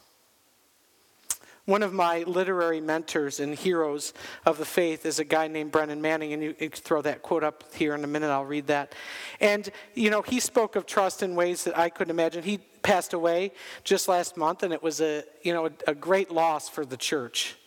One 1.65 1.81
of 1.81 1.93
my 1.93 2.23
literary 2.27 2.79
mentors 2.79 3.39
and 3.39 3.55
heroes 3.55 4.13
of 4.45 4.59
the 4.59 4.65
faith 4.65 5.03
is 5.03 5.17
a 5.17 5.23
guy 5.23 5.47
named 5.47 5.71
Brennan 5.71 5.99
Manning, 5.99 6.31
and 6.33 6.43
you, 6.43 6.53
throw 6.69 7.01
that 7.01 7.23
quote 7.23 7.43
up 7.43 7.63
here 7.73 7.95
in 7.95 8.03
a 8.03 8.07
minute, 8.07 8.29
I'll 8.29 8.45
read 8.45 8.67
that. 8.67 8.93
And, 9.39 9.67
you 9.95 10.11
know, 10.11 10.21
he 10.21 10.39
spoke 10.39 10.75
of 10.75 10.85
trust 10.85 11.23
in 11.23 11.33
ways 11.33 11.63
that 11.63 11.75
I 11.75 11.89
couldn't 11.89 12.11
imagine. 12.11 12.43
He 12.43 12.59
passed 12.83 13.13
away 13.13 13.51
just 13.83 14.07
last 14.07 14.37
month, 14.37 14.61
and 14.61 14.71
it 14.73 14.83
was 14.83 15.01
a, 15.01 15.23
you 15.41 15.53
know, 15.53 15.65
a, 15.65 15.71
a 15.87 15.95
great 15.95 16.29
loss 16.29 16.69
for 16.69 16.85
the 16.85 16.97
church. 16.97 17.57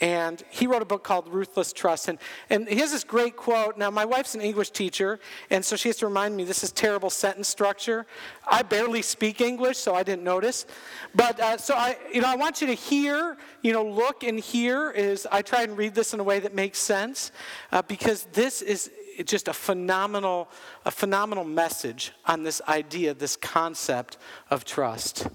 And 0.00 0.42
he 0.48 0.66
wrote 0.66 0.82
a 0.82 0.86
book 0.86 1.04
called 1.04 1.28
Ruthless 1.28 1.72
Trust. 1.72 2.08
And, 2.08 2.18
and 2.48 2.68
he 2.68 2.78
has 2.78 2.92
this 2.92 3.04
great 3.04 3.36
quote. 3.36 3.76
Now, 3.76 3.90
my 3.90 4.04
wife's 4.04 4.34
an 4.34 4.40
English 4.40 4.70
teacher, 4.70 5.20
and 5.50 5.64
so 5.64 5.76
she 5.76 5.88
has 5.88 5.96
to 5.98 6.06
remind 6.06 6.36
me 6.36 6.44
this 6.44 6.64
is 6.64 6.72
terrible 6.72 7.10
sentence 7.10 7.48
structure. 7.48 8.06
I 8.50 8.62
barely 8.62 9.02
speak 9.02 9.40
English, 9.40 9.78
so 9.78 9.94
I 9.94 10.02
didn't 10.02 10.24
notice. 10.24 10.66
But 11.14 11.38
uh, 11.38 11.58
so 11.58 11.74
I, 11.74 11.96
you 12.12 12.20
know, 12.20 12.28
I 12.28 12.36
want 12.36 12.60
you 12.60 12.66
to 12.68 12.74
hear, 12.74 13.36
you 13.62 13.72
know, 13.72 13.84
look 13.84 14.22
and 14.24 14.40
hear 14.40 14.90
is 14.90 15.26
I 15.30 15.42
try 15.42 15.62
and 15.62 15.76
read 15.76 15.94
this 15.94 16.14
in 16.14 16.20
a 16.20 16.24
way 16.24 16.40
that 16.40 16.54
makes 16.54 16.78
sense 16.78 17.32
uh, 17.72 17.82
because 17.82 18.26
this 18.32 18.62
is 18.62 18.90
just 19.24 19.48
a 19.48 19.52
phenomenal, 19.52 20.48
a 20.84 20.90
phenomenal 20.90 21.44
message 21.44 22.12
on 22.26 22.42
this 22.42 22.60
idea, 22.68 23.14
this 23.14 23.36
concept 23.36 24.16
of 24.50 24.64
trust. 24.64 25.28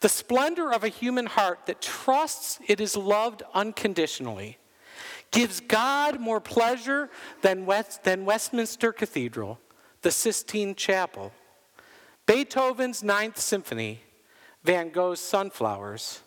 The 0.00 0.08
splendor 0.08 0.72
of 0.72 0.82
a 0.82 0.88
human 0.88 1.26
heart 1.26 1.66
that 1.66 1.82
trusts 1.82 2.58
it 2.66 2.80
is 2.80 2.96
loved 2.96 3.42
unconditionally 3.54 4.58
gives 5.30 5.60
God 5.60 6.18
more 6.18 6.40
pleasure 6.40 7.10
than, 7.42 7.66
West, 7.66 8.02
than 8.02 8.24
Westminster 8.24 8.92
Cathedral, 8.92 9.60
the 10.02 10.10
Sistine 10.10 10.74
Chapel, 10.74 11.32
Beethoven's 12.26 13.02
Ninth 13.02 13.38
Symphony, 13.38 14.00
Van 14.64 14.90
Gogh's 14.90 15.20
Sunflowers, 15.20 16.20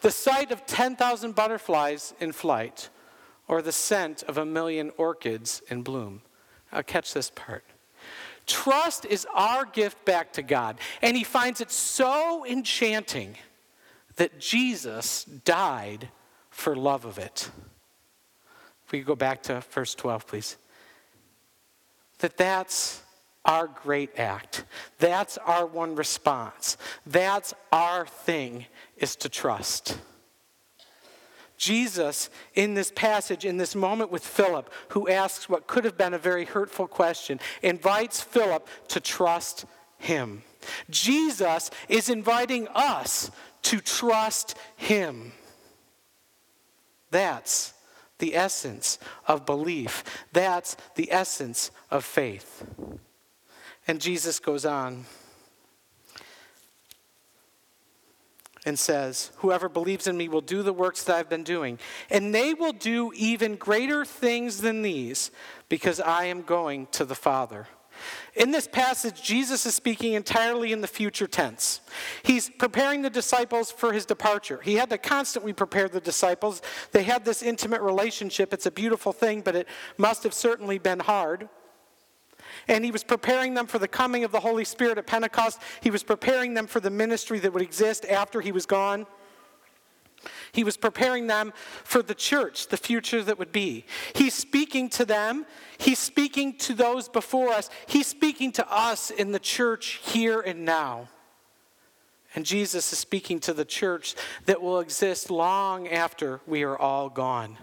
the 0.00 0.10
sight 0.10 0.50
of 0.50 0.64
10,000 0.66 1.34
butterflies 1.34 2.14
in 2.20 2.32
flight, 2.32 2.88
or 3.48 3.62
the 3.62 3.72
scent 3.72 4.22
of 4.24 4.38
a 4.38 4.46
million 4.46 4.90
orchids 4.96 5.62
in 5.68 5.82
bloom. 5.82 6.22
I'll 6.72 6.82
catch 6.82 7.12
this 7.12 7.30
part. 7.34 7.64
Trust 8.46 9.04
is 9.04 9.26
our 9.34 9.64
gift 9.64 10.04
back 10.04 10.32
to 10.34 10.42
God. 10.42 10.78
And 11.02 11.16
he 11.16 11.24
finds 11.24 11.60
it 11.60 11.70
so 11.70 12.46
enchanting 12.46 13.36
that 14.16 14.38
Jesus 14.40 15.24
died 15.24 16.08
for 16.50 16.74
love 16.74 17.04
of 17.04 17.18
it. 17.18 17.50
If 18.86 18.92
we 18.92 19.00
go 19.00 19.16
back 19.16 19.42
to 19.44 19.62
verse 19.70 19.94
12, 19.94 20.26
please. 20.26 20.56
That 22.18 22.36
that's 22.36 23.02
our 23.44 23.66
great 23.66 24.18
act. 24.18 24.64
That's 24.98 25.38
our 25.38 25.66
one 25.66 25.94
response. 25.96 26.76
That's 27.04 27.52
our 27.72 28.06
thing 28.06 28.66
is 28.96 29.16
to 29.16 29.28
trust. 29.28 29.98
Jesus, 31.56 32.30
in 32.54 32.74
this 32.74 32.92
passage, 32.94 33.44
in 33.44 33.56
this 33.56 33.74
moment 33.74 34.10
with 34.10 34.24
Philip, 34.24 34.72
who 34.88 35.08
asks 35.08 35.48
what 35.48 35.66
could 35.66 35.84
have 35.84 35.96
been 35.96 36.14
a 36.14 36.18
very 36.18 36.44
hurtful 36.44 36.86
question, 36.86 37.40
invites 37.62 38.20
Philip 38.20 38.68
to 38.88 39.00
trust 39.00 39.64
him. 39.98 40.42
Jesus 40.90 41.70
is 41.88 42.08
inviting 42.08 42.68
us 42.68 43.30
to 43.62 43.80
trust 43.80 44.56
him. 44.76 45.32
That's 47.10 47.72
the 48.18 48.36
essence 48.36 48.98
of 49.26 49.46
belief. 49.46 50.04
That's 50.32 50.76
the 50.94 51.10
essence 51.12 51.70
of 51.90 52.04
faith. 52.04 52.64
And 53.86 54.00
Jesus 54.00 54.38
goes 54.38 54.64
on. 54.64 55.04
And 58.66 58.78
says, 58.78 59.30
Whoever 59.36 59.68
believes 59.68 60.06
in 60.06 60.16
me 60.16 60.28
will 60.28 60.42
do 60.42 60.62
the 60.62 60.72
works 60.72 61.04
that 61.04 61.16
I've 61.16 61.30
been 61.30 61.44
doing, 61.44 61.78
and 62.10 62.34
they 62.34 62.52
will 62.52 62.72
do 62.72 63.12
even 63.14 63.54
greater 63.54 64.04
things 64.04 64.60
than 64.60 64.82
these, 64.82 65.30
because 65.68 66.00
I 66.00 66.24
am 66.24 66.42
going 66.42 66.88
to 66.92 67.04
the 67.04 67.14
Father. 67.14 67.68
In 68.34 68.50
this 68.50 68.68
passage, 68.68 69.22
Jesus 69.22 69.64
is 69.64 69.74
speaking 69.74 70.12
entirely 70.12 70.72
in 70.72 70.82
the 70.82 70.86
future 70.86 71.26
tense. 71.26 71.80
He's 72.22 72.50
preparing 72.50 73.00
the 73.00 73.08
disciples 73.08 73.70
for 73.70 73.92
his 73.92 74.04
departure. 74.04 74.60
He 74.62 74.74
had 74.74 74.90
to 74.90 74.98
constantly 74.98 75.54
prepare 75.54 75.88
the 75.88 76.00
disciples. 76.00 76.60
They 76.92 77.04
had 77.04 77.24
this 77.24 77.42
intimate 77.42 77.80
relationship. 77.80 78.52
It's 78.52 78.66
a 78.66 78.70
beautiful 78.70 79.12
thing, 79.12 79.40
but 79.40 79.56
it 79.56 79.68
must 79.96 80.24
have 80.24 80.34
certainly 80.34 80.78
been 80.78 81.00
hard 81.00 81.48
and 82.68 82.84
he 82.84 82.90
was 82.90 83.04
preparing 83.04 83.54
them 83.54 83.66
for 83.66 83.78
the 83.78 83.88
coming 83.88 84.24
of 84.24 84.32
the 84.32 84.40
Holy 84.40 84.64
Spirit 84.64 84.98
at 84.98 85.06
Pentecost. 85.06 85.60
He 85.80 85.90
was 85.90 86.02
preparing 86.02 86.54
them 86.54 86.66
for 86.66 86.80
the 86.80 86.90
ministry 86.90 87.38
that 87.40 87.52
would 87.52 87.62
exist 87.62 88.04
after 88.04 88.40
he 88.40 88.52
was 88.52 88.66
gone. 88.66 89.06
He 90.52 90.64
was 90.64 90.76
preparing 90.76 91.26
them 91.26 91.52
for 91.84 92.02
the 92.02 92.14
church, 92.14 92.68
the 92.68 92.76
future 92.76 93.22
that 93.22 93.38
would 93.38 93.52
be. 93.52 93.84
He's 94.14 94.34
speaking 94.34 94.88
to 94.90 95.04
them. 95.04 95.46
He's 95.78 95.98
speaking 95.98 96.56
to 96.58 96.74
those 96.74 97.08
before 97.08 97.50
us. 97.50 97.70
He's 97.86 98.06
speaking 98.06 98.52
to 98.52 98.72
us 98.72 99.10
in 99.10 99.32
the 99.32 99.38
church 99.38 100.00
here 100.02 100.40
and 100.40 100.64
now. 100.64 101.08
And 102.34 102.44
Jesus 102.44 102.92
is 102.92 102.98
speaking 102.98 103.40
to 103.40 103.54
the 103.54 103.64
church 103.64 104.14
that 104.44 104.60
will 104.60 104.80
exist 104.80 105.30
long 105.30 105.88
after 105.88 106.40
we 106.46 106.64
are 106.64 106.76
all 106.76 107.08
gone. 107.08 107.56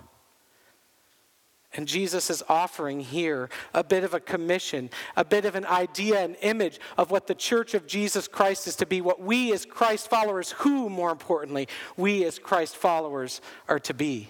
And 1.75 1.87
Jesus 1.87 2.29
is 2.29 2.43
offering 2.47 2.99
here 2.99 3.49
a 3.73 3.83
bit 3.83 4.03
of 4.03 4.13
a 4.13 4.19
commission, 4.19 4.91
a 5.15 5.25
bit 5.25 5.45
of 5.45 5.55
an 5.55 5.65
idea, 5.65 6.23
an 6.23 6.35
image 6.35 6.79
of 6.97 7.09
what 7.09 7.25
the 7.25 7.33
church 7.33 7.73
of 7.73 7.87
Jesus 7.87 8.27
Christ 8.27 8.67
is 8.67 8.75
to 8.75 8.85
be, 8.85 9.01
what 9.01 9.21
we 9.21 9.51
as 9.53 9.65
Christ 9.65 10.07
followers, 10.07 10.51
who, 10.51 10.87
more 10.89 11.11
importantly, 11.11 11.67
we 11.97 12.25
as 12.25 12.37
Christ 12.37 12.75
followers 12.75 13.41
are 13.67 13.79
to 13.79 13.93
be. 13.93 14.29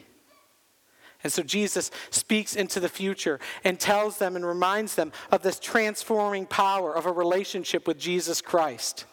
And 1.24 1.32
so 1.32 1.44
Jesus 1.44 1.92
speaks 2.12 2.56
into 2.56 2.80
the 2.80 2.90
future 2.90 3.40
and 3.64 3.80
tells 3.80 4.18
them 4.18 4.36
and 4.36 4.46
reminds 4.46 4.96
them 4.96 5.12
of 5.32 5.42
this 5.42 5.60
transforming 5.60 6.46
power 6.46 6.96
of 6.96 7.06
a 7.06 7.12
relationship 7.12 7.88
with 7.88 7.98
Jesus 7.98 8.42
Christ. 8.42 9.06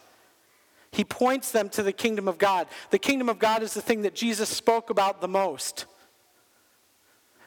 He 0.91 1.05
points 1.05 1.51
them 1.51 1.69
to 1.69 1.83
the 1.83 1.93
kingdom 1.93 2.27
of 2.27 2.37
God. 2.37 2.67
The 2.89 2.99
kingdom 2.99 3.29
of 3.29 3.39
God 3.39 3.63
is 3.63 3.73
the 3.73 3.81
thing 3.81 4.01
that 4.01 4.15
Jesus 4.15 4.49
spoke 4.49 4.89
about 4.89 5.21
the 5.21 5.27
most. 5.27 5.85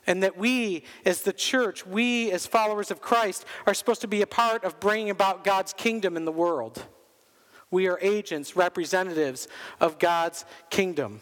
And 0.07 0.23
that 0.23 0.37
we, 0.37 0.85
as 1.05 1.23
the 1.23 1.33
church, 1.33 1.87
we, 1.87 2.31
as 2.31 2.47
followers 2.47 2.91
of 2.91 3.01
Christ, 3.01 3.45
are 3.67 3.75
supposed 3.75 4.03
to 4.03 4.09
be 4.09 4.23
a 4.23 4.27
part 4.27 4.65
of 4.65 4.81
bringing 4.81 5.11
about 5.11 5.45
God's 5.45 5.73
kingdom 5.73 6.17
in 6.17 6.25
the 6.25 6.33
world. 6.33 6.85
We 7.71 7.89
are 7.89 7.99
agents, 8.01 8.57
representatives 8.57 9.49
of 9.81 9.99
God's 9.99 10.45
kingdom. 10.71 11.21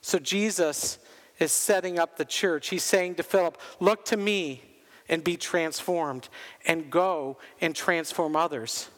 So 0.00 0.18
Jesus 0.18 0.98
is 1.38 1.52
setting 1.52 1.98
up 1.98 2.16
the 2.16 2.24
church. 2.24 2.68
He's 2.68 2.82
saying 2.82 3.16
to 3.16 3.22
Philip, 3.22 3.58
Look 3.78 4.04
to 4.06 4.16
me 4.16 4.62
and 5.08 5.22
be 5.22 5.36
transformed, 5.36 6.28
and 6.66 6.90
go 6.90 7.38
and 7.60 7.74
transform 7.74 8.34
others. 8.34 8.88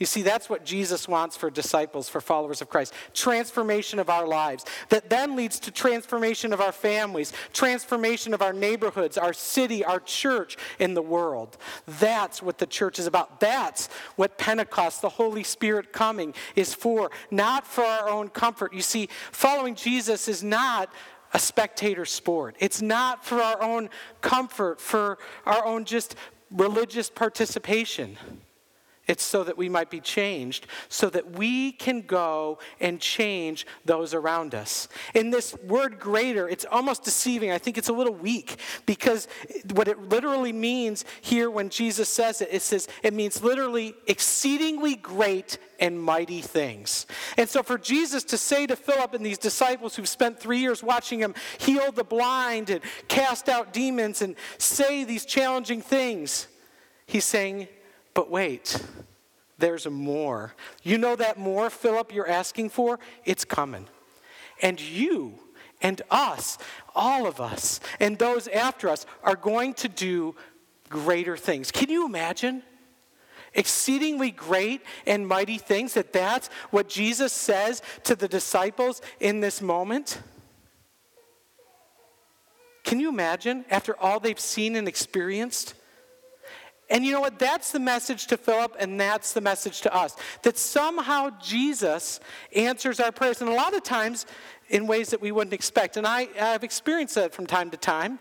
You 0.00 0.06
see, 0.06 0.22
that's 0.22 0.48
what 0.48 0.64
Jesus 0.64 1.06
wants 1.06 1.36
for 1.36 1.50
disciples, 1.50 2.08
for 2.08 2.22
followers 2.22 2.62
of 2.62 2.70
Christ. 2.70 2.94
Transformation 3.12 3.98
of 3.98 4.08
our 4.08 4.26
lives. 4.26 4.64
That 4.88 5.10
then 5.10 5.36
leads 5.36 5.60
to 5.60 5.70
transformation 5.70 6.54
of 6.54 6.60
our 6.62 6.72
families, 6.72 7.34
transformation 7.52 8.32
of 8.32 8.40
our 8.40 8.54
neighborhoods, 8.54 9.18
our 9.18 9.34
city, 9.34 9.84
our 9.84 10.00
church, 10.00 10.56
in 10.78 10.94
the 10.94 11.02
world. 11.02 11.58
That's 11.86 12.42
what 12.42 12.56
the 12.56 12.66
church 12.66 12.98
is 12.98 13.06
about. 13.06 13.40
That's 13.40 13.88
what 14.16 14.38
Pentecost, 14.38 15.02
the 15.02 15.10
Holy 15.10 15.42
Spirit 15.42 15.92
coming, 15.92 16.32
is 16.56 16.72
for. 16.72 17.10
Not 17.30 17.66
for 17.66 17.84
our 17.84 18.08
own 18.08 18.30
comfort. 18.30 18.72
You 18.72 18.80
see, 18.80 19.10
following 19.32 19.74
Jesus 19.74 20.28
is 20.28 20.42
not 20.42 20.90
a 21.34 21.38
spectator 21.38 22.06
sport. 22.06 22.56
It's 22.58 22.80
not 22.80 23.22
for 23.22 23.42
our 23.42 23.62
own 23.62 23.90
comfort, 24.22 24.80
for 24.80 25.18
our 25.44 25.64
own 25.66 25.84
just 25.84 26.16
religious 26.50 27.10
participation. 27.10 28.16
It's 29.10 29.24
so 29.24 29.42
that 29.42 29.58
we 29.58 29.68
might 29.68 29.90
be 29.90 29.98
changed, 29.98 30.68
so 30.88 31.10
that 31.10 31.36
we 31.36 31.72
can 31.72 32.02
go 32.02 32.60
and 32.78 33.00
change 33.00 33.66
those 33.84 34.14
around 34.14 34.54
us. 34.54 34.86
In 35.14 35.30
this 35.30 35.52
word 35.64 35.98
greater, 35.98 36.48
it's 36.48 36.64
almost 36.64 37.02
deceiving. 37.02 37.50
I 37.50 37.58
think 37.58 37.76
it's 37.76 37.88
a 37.88 37.92
little 37.92 38.14
weak 38.14 38.60
because 38.86 39.26
what 39.74 39.88
it 39.88 39.98
literally 40.10 40.52
means 40.52 41.04
here 41.22 41.50
when 41.50 41.70
Jesus 41.70 42.08
says 42.08 42.40
it, 42.40 42.50
it 42.52 42.62
says 42.62 42.86
it 43.02 43.12
means 43.12 43.42
literally 43.42 43.96
exceedingly 44.06 44.94
great 44.94 45.58
and 45.80 46.00
mighty 46.00 46.40
things. 46.40 47.06
And 47.36 47.48
so 47.48 47.64
for 47.64 47.78
Jesus 47.78 48.22
to 48.24 48.38
say 48.38 48.64
to 48.68 48.76
Philip 48.76 49.12
and 49.14 49.26
these 49.26 49.38
disciples 49.38 49.96
who've 49.96 50.08
spent 50.08 50.38
three 50.38 50.58
years 50.58 50.84
watching 50.84 51.18
him 51.18 51.34
heal 51.58 51.90
the 51.90 52.04
blind 52.04 52.70
and 52.70 52.80
cast 53.08 53.48
out 53.48 53.72
demons 53.72 54.22
and 54.22 54.36
say 54.58 55.02
these 55.02 55.24
challenging 55.24 55.82
things, 55.82 56.46
he's 57.06 57.24
saying, 57.24 57.66
but 58.14 58.30
wait, 58.30 58.82
there's 59.58 59.86
more. 59.86 60.54
You 60.82 60.98
know 60.98 61.16
that 61.16 61.38
more, 61.38 61.70
Philip, 61.70 62.12
you're 62.12 62.28
asking 62.28 62.70
for? 62.70 62.98
It's 63.24 63.44
coming. 63.44 63.86
And 64.62 64.80
you 64.80 65.38
and 65.82 66.02
us, 66.10 66.58
all 66.94 67.26
of 67.26 67.40
us, 67.40 67.80
and 67.98 68.18
those 68.18 68.48
after 68.48 68.88
us 68.88 69.06
are 69.22 69.36
going 69.36 69.74
to 69.74 69.88
do 69.88 70.34
greater 70.88 71.36
things. 71.36 71.70
Can 71.70 71.88
you 71.88 72.04
imagine? 72.04 72.62
Exceedingly 73.54 74.30
great 74.30 74.82
and 75.06 75.26
mighty 75.26 75.58
things, 75.58 75.94
that 75.94 76.12
that's 76.12 76.48
what 76.70 76.88
Jesus 76.88 77.32
says 77.32 77.82
to 78.04 78.14
the 78.14 78.28
disciples 78.28 79.02
in 79.18 79.40
this 79.40 79.60
moment? 79.60 80.20
Can 82.84 83.00
you 83.00 83.08
imagine 83.08 83.64
after 83.70 83.98
all 83.98 84.20
they've 84.20 84.38
seen 84.38 84.76
and 84.76 84.86
experienced? 84.86 85.74
And 86.90 87.06
you 87.06 87.12
know 87.12 87.20
what? 87.20 87.38
That's 87.38 87.70
the 87.70 87.78
message 87.78 88.26
to 88.26 88.36
Philip, 88.36 88.74
and 88.80 89.00
that's 89.00 89.32
the 89.32 89.40
message 89.40 89.80
to 89.82 89.94
us. 89.94 90.16
That 90.42 90.58
somehow 90.58 91.30
Jesus 91.40 92.18
answers 92.54 92.98
our 92.98 93.12
prayers, 93.12 93.40
and 93.40 93.48
a 93.48 93.54
lot 93.54 93.74
of 93.74 93.84
times 93.84 94.26
in 94.68 94.88
ways 94.88 95.10
that 95.10 95.22
we 95.22 95.30
wouldn't 95.30 95.54
expect. 95.54 95.96
And 95.96 96.06
I, 96.06 96.28
I've 96.38 96.64
experienced 96.64 97.14
that 97.14 97.32
from 97.32 97.46
time 97.46 97.70
to 97.70 97.76
time. 97.76 98.18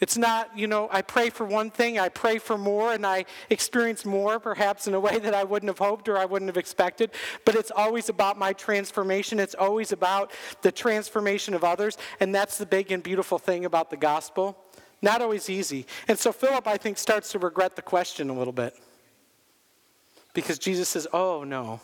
It's 0.00 0.18
not, 0.18 0.58
you 0.58 0.66
know, 0.66 0.88
I 0.90 1.02
pray 1.02 1.30
for 1.30 1.46
one 1.46 1.70
thing, 1.70 2.00
I 2.00 2.08
pray 2.08 2.38
for 2.38 2.58
more, 2.58 2.92
and 2.92 3.06
I 3.06 3.24
experience 3.50 4.04
more, 4.04 4.40
perhaps 4.40 4.88
in 4.88 4.94
a 4.94 5.00
way 5.00 5.20
that 5.20 5.32
I 5.32 5.44
wouldn't 5.44 5.70
have 5.70 5.78
hoped 5.78 6.08
or 6.08 6.18
I 6.18 6.24
wouldn't 6.24 6.48
have 6.48 6.56
expected. 6.56 7.12
But 7.44 7.54
it's 7.54 7.70
always 7.70 8.08
about 8.08 8.36
my 8.36 8.52
transformation. 8.52 9.38
It's 9.38 9.54
always 9.54 9.92
about 9.92 10.32
the 10.62 10.72
transformation 10.72 11.54
of 11.54 11.62
others. 11.62 11.98
And 12.18 12.34
that's 12.34 12.58
the 12.58 12.66
big 12.66 12.90
and 12.90 13.00
beautiful 13.00 13.38
thing 13.38 13.64
about 13.64 13.90
the 13.90 13.96
gospel. 13.96 14.56
Not 15.02 15.20
always 15.20 15.50
easy. 15.50 15.86
And 16.06 16.18
so 16.18 16.32
Philip, 16.32 16.66
I 16.66 16.76
think, 16.76 16.96
starts 16.96 17.32
to 17.32 17.38
regret 17.40 17.74
the 17.74 17.82
question 17.82 18.30
a 18.30 18.32
little 18.32 18.52
bit. 18.52 18.74
Because 20.32 20.58
Jesus 20.58 20.88
says, 20.88 21.06
Oh, 21.12 21.44
no. 21.44 21.80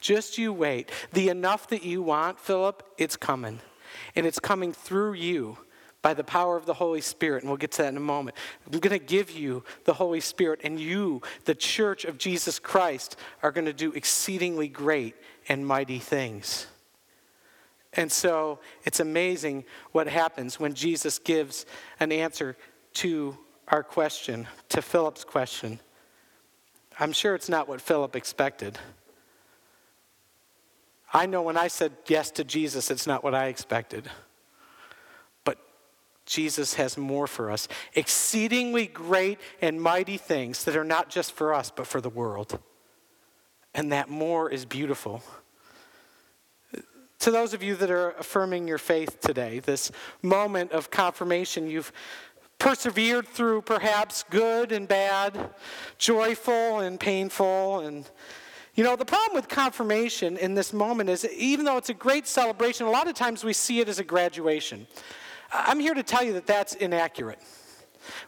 Just 0.00 0.38
you 0.38 0.52
wait. 0.52 0.90
The 1.12 1.28
enough 1.28 1.68
that 1.68 1.82
you 1.82 2.02
want, 2.02 2.38
Philip, 2.38 2.82
it's 2.98 3.16
coming. 3.16 3.60
And 4.14 4.26
it's 4.26 4.38
coming 4.38 4.72
through 4.72 5.14
you 5.14 5.58
by 6.02 6.12
the 6.12 6.24
power 6.24 6.56
of 6.56 6.66
the 6.66 6.74
Holy 6.74 7.00
Spirit. 7.00 7.42
And 7.42 7.50
we'll 7.50 7.56
get 7.56 7.72
to 7.72 7.82
that 7.82 7.88
in 7.88 7.96
a 7.96 8.00
moment. 8.00 8.36
I'm 8.66 8.78
going 8.78 8.98
to 8.98 9.04
give 9.04 9.30
you 9.30 9.64
the 9.84 9.94
Holy 9.94 10.20
Spirit, 10.20 10.60
and 10.62 10.78
you, 10.78 11.22
the 11.46 11.54
church 11.54 12.04
of 12.04 12.18
Jesus 12.18 12.58
Christ, 12.58 13.16
are 13.42 13.50
going 13.50 13.64
to 13.64 13.72
do 13.72 13.92
exceedingly 13.92 14.68
great 14.68 15.14
and 15.48 15.66
mighty 15.66 15.98
things. 15.98 16.66
And 17.96 18.10
so 18.10 18.58
it's 18.84 19.00
amazing 19.00 19.64
what 19.92 20.08
happens 20.08 20.58
when 20.58 20.74
Jesus 20.74 21.18
gives 21.18 21.64
an 22.00 22.10
answer 22.12 22.56
to 22.94 23.38
our 23.68 23.82
question, 23.82 24.46
to 24.70 24.82
Philip's 24.82 25.24
question. 25.24 25.80
I'm 26.98 27.12
sure 27.12 27.34
it's 27.34 27.48
not 27.48 27.68
what 27.68 27.80
Philip 27.80 28.14
expected. 28.16 28.78
I 31.12 31.26
know 31.26 31.42
when 31.42 31.56
I 31.56 31.68
said 31.68 31.92
yes 32.08 32.30
to 32.32 32.44
Jesus, 32.44 32.90
it's 32.90 33.06
not 33.06 33.22
what 33.22 33.34
I 33.34 33.46
expected. 33.46 34.10
But 35.44 35.58
Jesus 36.26 36.74
has 36.74 36.96
more 36.96 37.28
for 37.28 37.50
us 37.50 37.68
exceedingly 37.94 38.86
great 38.86 39.38
and 39.60 39.80
mighty 39.80 40.16
things 40.16 40.64
that 40.64 40.76
are 40.76 40.84
not 40.84 41.10
just 41.10 41.32
for 41.32 41.54
us, 41.54 41.70
but 41.74 41.86
for 41.86 42.00
the 42.00 42.10
world. 42.10 42.58
And 43.72 43.92
that 43.92 44.08
more 44.08 44.50
is 44.50 44.64
beautiful 44.64 45.22
to 47.24 47.30
those 47.30 47.54
of 47.54 47.62
you 47.62 47.74
that 47.74 47.90
are 47.90 48.10
affirming 48.18 48.68
your 48.68 48.76
faith 48.76 49.18
today, 49.18 49.58
this 49.58 49.90
moment 50.20 50.72
of 50.72 50.90
confirmation, 50.90 51.70
you've 51.70 51.90
persevered 52.58 53.26
through 53.26 53.62
perhaps 53.62 54.24
good 54.28 54.72
and 54.72 54.86
bad, 54.86 55.48
joyful 55.96 56.80
and 56.80 57.00
painful. 57.00 57.80
And, 57.80 58.06
you 58.74 58.84
know, 58.84 58.94
the 58.94 59.06
problem 59.06 59.34
with 59.34 59.48
confirmation 59.48 60.36
in 60.36 60.52
this 60.52 60.74
moment 60.74 61.08
is 61.08 61.26
even 61.30 61.64
though 61.64 61.78
it's 61.78 61.88
a 61.88 61.94
great 61.94 62.26
celebration, 62.26 62.86
a 62.86 62.90
lot 62.90 63.08
of 63.08 63.14
times 63.14 63.42
we 63.42 63.54
see 63.54 63.80
it 63.80 63.88
as 63.88 63.98
a 63.98 64.04
graduation. 64.04 64.86
I'm 65.50 65.80
here 65.80 65.94
to 65.94 66.02
tell 66.02 66.22
you 66.22 66.34
that 66.34 66.46
that's 66.46 66.74
inaccurate. 66.74 67.38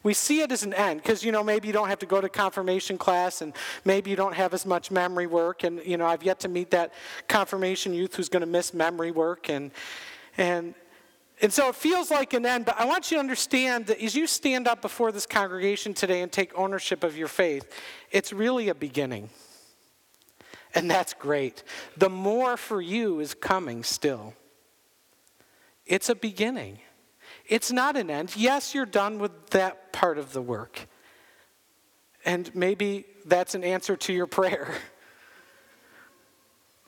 We 0.02 0.14
see 0.14 0.40
it 0.40 0.52
as 0.52 0.62
an 0.62 0.74
end 0.74 1.02
because, 1.02 1.24
you 1.24 1.32
know, 1.32 1.42
maybe 1.42 1.66
you 1.66 1.72
don't 1.72 1.88
have 1.88 1.98
to 2.00 2.06
go 2.06 2.20
to 2.20 2.28
confirmation 2.28 2.98
class 2.98 3.42
and 3.42 3.54
maybe 3.84 4.10
you 4.10 4.16
don't 4.16 4.34
have 4.34 4.54
as 4.54 4.66
much 4.66 4.90
memory 4.90 5.26
work. 5.26 5.64
And, 5.64 5.80
you 5.84 5.96
know, 5.96 6.06
I've 6.06 6.22
yet 6.22 6.40
to 6.40 6.48
meet 6.48 6.70
that 6.70 6.92
confirmation 7.28 7.94
youth 7.94 8.14
who's 8.14 8.28
going 8.28 8.40
to 8.40 8.46
miss 8.46 8.74
memory 8.74 9.10
work. 9.10 9.48
And, 9.48 9.70
and, 10.36 10.74
and 11.42 11.52
so 11.52 11.68
it 11.68 11.74
feels 11.74 12.10
like 12.10 12.32
an 12.32 12.46
end, 12.46 12.64
but 12.64 12.78
I 12.78 12.86
want 12.86 13.10
you 13.10 13.16
to 13.16 13.20
understand 13.20 13.86
that 13.86 14.02
as 14.02 14.14
you 14.14 14.26
stand 14.26 14.66
up 14.66 14.80
before 14.80 15.12
this 15.12 15.26
congregation 15.26 15.92
today 15.92 16.22
and 16.22 16.32
take 16.32 16.56
ownership 16.56 17.04
of 17.04 17.16
your 17.16 17.28
faith, 17.28 17.70
it's 18.10 18.32
really 18.32 18.68
a 18.68 18.74
beginning. 18.74 19.28
And 20.74 20.90
that's 20.90 21.14
great. 21.14 21.62
The 21.96 22.10
more 22.10 22.56
for 22.56 22.80
you 22.80 23.20
is 23.20 23.34
coming 23.34 23.82
still. 23.82 24.34
It's 25.86 26.08
a 26.08 26.14
beginning. 26.14 26.78
It's 27.48 27.70
not 27.70 27.96
an 27.96 28.10
end. 28.10 28.34
Yes, 28.36 28.74
you're 28.74 28.86
done 28.86 29.18
with 29.18 29.50
that 29.50 29.92
part 29.92 30.18
of 30.18 30.32
the 30.32 30.42
work. 30.42 30.86
And 32.24 32.52
maybe 32.54 33.06
that's 33.24 33.54
an 33.54 33.62
answer 33.62 33.96
to 33.96 34.12
your 34.12 34.26
prayer. 34.26 34.74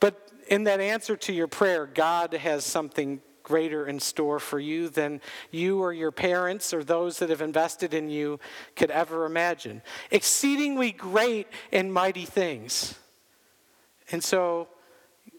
But 0.00 0.30
in 0.46 0.62
that 0.62 0.78
answer 0.78 1.16
to 1.16 1.32
your 1.32 1.48
prayer, 1.48 1.84
God 1.84 2.32
has 2.32 2.64
something 2.64 3.20
greater 3.42 3.84
in 3.84 3.98
store 3.98 4.38
for 4.38 4.60
you 4.60 4.88
than 4.88 5.20
you 5.50 5.80
or 5.80 5.92
your 5.92 6.12
parents 6.12 6.72
or 6.72 6.84
those 6.84 7.18
that 7.18 7.30
have 7.30 7.42
invested 7.42 7.94
in 7.94 8.08
you 8.08 8.38
could 8.76 8.92
ever 8.92 9.24
imagine. 9.24 9.82
Exceedingly 10.12 10.92
great 10.92 11.48
and 11.72 11.92
mighty 11.92 12.26
things. 12.26 12.94
And 14.12 14.22
so, 14.22 14.68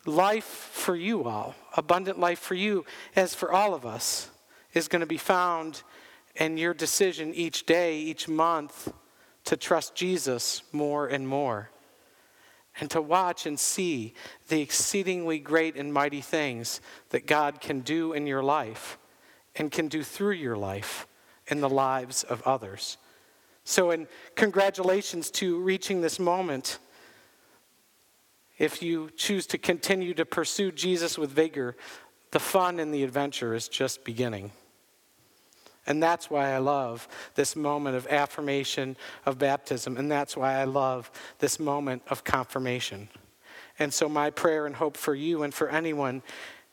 life 0.05 0.43
for 0.43 0.93
you 0.93 1.23
all, 1.23 1.55
abundant 1.77 2.19
life 2.19 2.39
for 2.39 2.55
you, 2.55 2.83
as 3.15 3.33
for 3.33 3.49
all 3.53 3.73
of 3.73 3.85
us 3.85 4.29
is 4.73 4.87
going 4.87 5.01
to 5.01 5.05
be 5.05 5.17
found 5.17 5.83
in 6.35 6.57
your 6.57 6.73
decision 6.73 7.33
each 7.33 7.65
day, 7.65 7.97
each 7.97 8.27
month, 8.27 8.93
to 9.45 9.57
trust 9.57 9.95
Jesus 9.95 10.63
more 10.71 11.07
and 11.07 11.27
more. 11.27 11.69
And 12.79 12.89
to 12.91 13.01
watch 13.01 13.45
and 13.45 13.59
see 13.59 14.13
the 14.47 14.61
exceedingly 14.61 15.39
great 15.39 15.75
and 15.75 15.93
mighty 15.93 16.21
things 16.21 16.79
that 17.09 17.27
God 17.27 17.59
can 17.59 17.81
do 17.81 18.13
in 18.13 18.25
your 18.25 18.43
life 18.43 18.97
and 19.55 19.71
can 19.71 19.87
do 19.89 20.01
through 20.01 20.33
your 20.33 20.55
life 20.55 21.07
in 21.47 21.59
the 21.59 21.69
lives 21.69 22.23
of 22.23 22.41
others. 22.43 22.97
So, 23.65 23.91
in 23.91 24.07
congratulations 24.35 25.29
to 25.31 25.59
reaching 25.59 26.01
this 26.01 26.19
moment. 26.19 26.79
If 28.57 28.81
you 28.81 29.09
choose 29.15 29.45
to 29.47 29.57
continue 29.57 30.13
to 30.15 30.25
pursue 30.25 30.71
Jesus 30.71 31.17
with 31.17 31.31
vigor, 31.31 31.77
the 32.31 32.39
fun 32.39 32.79
and 32.79 32.93
the 32.93 33.03
adventure 33.03 33.53
is 33.53 33.67
just 33.67 34.03
beginning. 34.03 34.51
And 35.87 36.03
that's 36.03 36.29
why 36.29 36.51
I 36.51 36.59
love 36.59 37.07
this 37.33 37.55
moment 37.55 37.95
of 37.95 38.05
affirmation 38.07 38.95
of 39.25 39.39
baptism. 39.39 39.97
And 39.97 40.11
that's 40.11 40.37
why 40.37 40.53
I 40.55 40.65
love 40.65 41.09
this 41.39 41.59
moment 41.59 42.03
of 42.07 42.23
confirmation. 42.23 43.09
And 43.79 43.93
so, 43.93 44.07
my 44.07 44.29
prayer 44.29 44.65
and 44.65 44.75
hope 44.75 44.97
for 44.97 45.15
you 45.15 45.41
and 45.43 45.53
for 45.53 45.69
anyone 45.69 46.21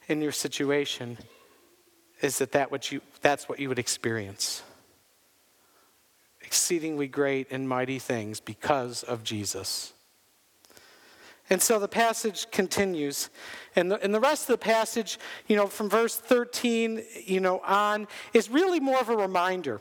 in 0.08 0.20
your 0.20 0.32
situation 0.32 1.16
is 2.20 2.38
that, 2.38 2.52
that 2.52 2.70
what 2.70 2.90
you, 2.92 3.00
that's 3.22 3.48
what 3.48 3.58
you 3.58 3.68
would 3.68 3.78
experience. 3.78 4.62
Exceedingly 6.42 7.06
great 7.08 7.48
and 7.50 7.68
mighty 7.68 7.98
things 7.98 8.40
because 8.40 9.02
of 9.02 9.24
Jesus. 9.24 9.92
And 11.48 11.62
so 11.62 11.78
the 11.78 11.88
passage 11.88 12.50
continues. 12.50 13.30
And 13.76 13.90
the, 13.90 14.02
and 14.02 14.14
the 14.14 14.20
rest 14.20 14.42
of 14.42 14.58
the 14.58 14.64
passage, 14.64 15.18
you 15.46 15.56
know, 15.56 15.66
from 15.66 15.88
verse 15.88 16.16
13, 16.16 17.02
you 17.24 17.40
know, 17.40 17.60
on, 17.60 18.08
is 18.32 18.50
really 18.50 18.80
more 18.80 18.98
of 18.98 19.08
a 19.08 19.16
reminder. 19.16 19.80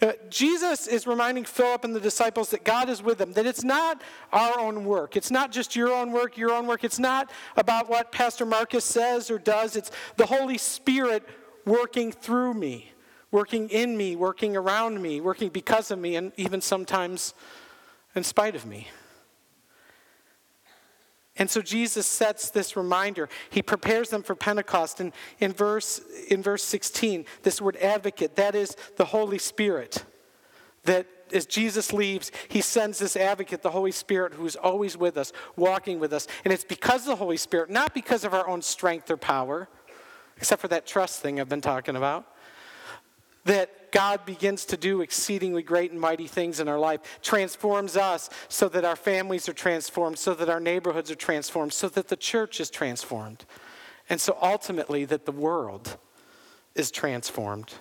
Uh, 0.00 0.12
Jesus 0.28 0.86
is 0.86 1.06
reminding 1.06 1.44
Philip 1.44 1.84
and 1.84 1.94
the 1.94 2.00
disciples 2.00 2.50
that 2.50 2.64
God 2.64 2.90
is 2.90 3.02
with 3.02 3.16
them, 3.18 3.32
that 3.32 3.46
it's 3.46 3.64
not 3.64 4.02
our 4.32 4.58
own 4.58 4.84
work. 4.84 5.16
It's 5.16 5.30
not 5.30 5.52
just 5.52 5.74
your 5.74 5.90
own 5.90 6.12
work, 6.12 6.36
your 6.36 6.52
own 6.52 6.66
work. 6.66 6.84
It's 6.84 6.98
not 6.98 7.30
about 7.56 7.88
what 7.88 8.12
Pastor 8.12 8.44
Marcus 8.44 8.84
says 8.84 9.30
or 9.30 9.38
does. 9.38 9.74
It's 9.74 9.90
the 10.16 10.26
Holy 10.26 10.58
Spirit 10.58 11.26
working 11.64 12.12
through 12.12 12.54
me, 12.54 12.92
working 13.30 13.70
in 13.70 13.96
me, 13.96 14.16
working 14.16 14.54
around 14.54 15.00
me, 15.00 15.20
working 15.22 15.48
because 15.48 15.90
of 15.90 15.98
me, 15.98 16.16
and 16.16 16.30
even 16.36 16.60
sometimes 16.60 17.32
in 18.14 18.22
spite 18.22 18.54
of 18.54 18.66
me. 18.66 18.88
And 21.38 21.50
so 21.50 21.60
Jesus 21.60 22.06
sets 22.06 22.50
this 22.50 22.76
reminder. 22.76 23.28
He 23.50 23.62
prepares 23.62 24.08
them 24.08 24.22
for 24.22 24.34
Pentecost. 24.34 25.00
And 25.00 25.12
in 25.38 25.52
verse, 25.52 26.00
in 26.28 26.42
verse 26.42 26.62
16, 26.64 27.26
this 27.42 27.60
word 27.60 27.76
advocate, 27.76 28.36
that 28.36 28.54
is 28.54 28.76
the 28.96 29.04
Holy 29.04 29.38
Spirit. 29.38 30.04
That 30.84 31.06
as 31.32 31.46
Jesus 31.46 31.92
leaves, 31.92 32.30
he 32.48 32.60
sends 32.60 32.98
this 32.98 33.16
advocate, 33.16 33.62
the 33.62 33.70
Holy 33.70 33.90
Spirit, 33.90 34.34
who 34.34 34.46
is 34.46 34.56
always 34.56 34.96
with 34.96 35.16
us, 35.16 35.32
walking 35.56 35.98
with 35.98 36.12
us. 36.12 36.26
And 36.44 36.52
it's 36.52 36.64
because 36.64 37.02
of 37.02 37.08
the 37.08 37.16
Holy 37.16 37.36
Spirit, 37.36 37.68
not 37.68 37.92
because 37.92 38.24
of 38.24 38.32
our 38.32 38.48
own 38.48 38.62
strength 38.62 39.10
or 39.10 39.16
power, 39.16 39.68
except 40.36 40.60
for 40.60 40.68
that 40.68 40.86
trust 40.86 41.20
thing 41.20 41.40
I've 41.40 41.48
been 41.48 41.60
talking 41.60 41.96
about, 41.96 42.26
that 43.46 43.90
God 43.92 44.26
begins 44.26 44.66
to 44.66 44.76
do 44.76 45.00
exceedingly 45.00 45.62
great 45.62 45.90
and 45.90 46.00
mighty 46.00 46.26
things 46.26 46.60
in 46.60 46.68
our 46.68 46.78
life, 46.78 47.00
transforms 47.22 47.96
us 47.96 48.28
so 48.48 48.68
that 48.68 48.84
our 48.84 48.96
families 48.96 49.48
are 49.48 49.54
transformed, 49.54 50.18
so 50.18 50.34
that 50.34 50.50
our 50.50 50.60
neighborhoods 50.60 51.10
are 51.10 51.16
transformed, 51.16 51.72
so 51.72 51.88
that 51.88 52.08
the 52.08 52.16
church 52.16 52.60
is 52.60 52.68
transformed, 52.68 53.46
and 54.10 54.20
so 54.20 54.36
ultimately 54.42 55.04
that 55.06 55.24
the 55.24 55.32
world 55.32 55.96
is 56.74 56.90
transformed. 56.90 57.74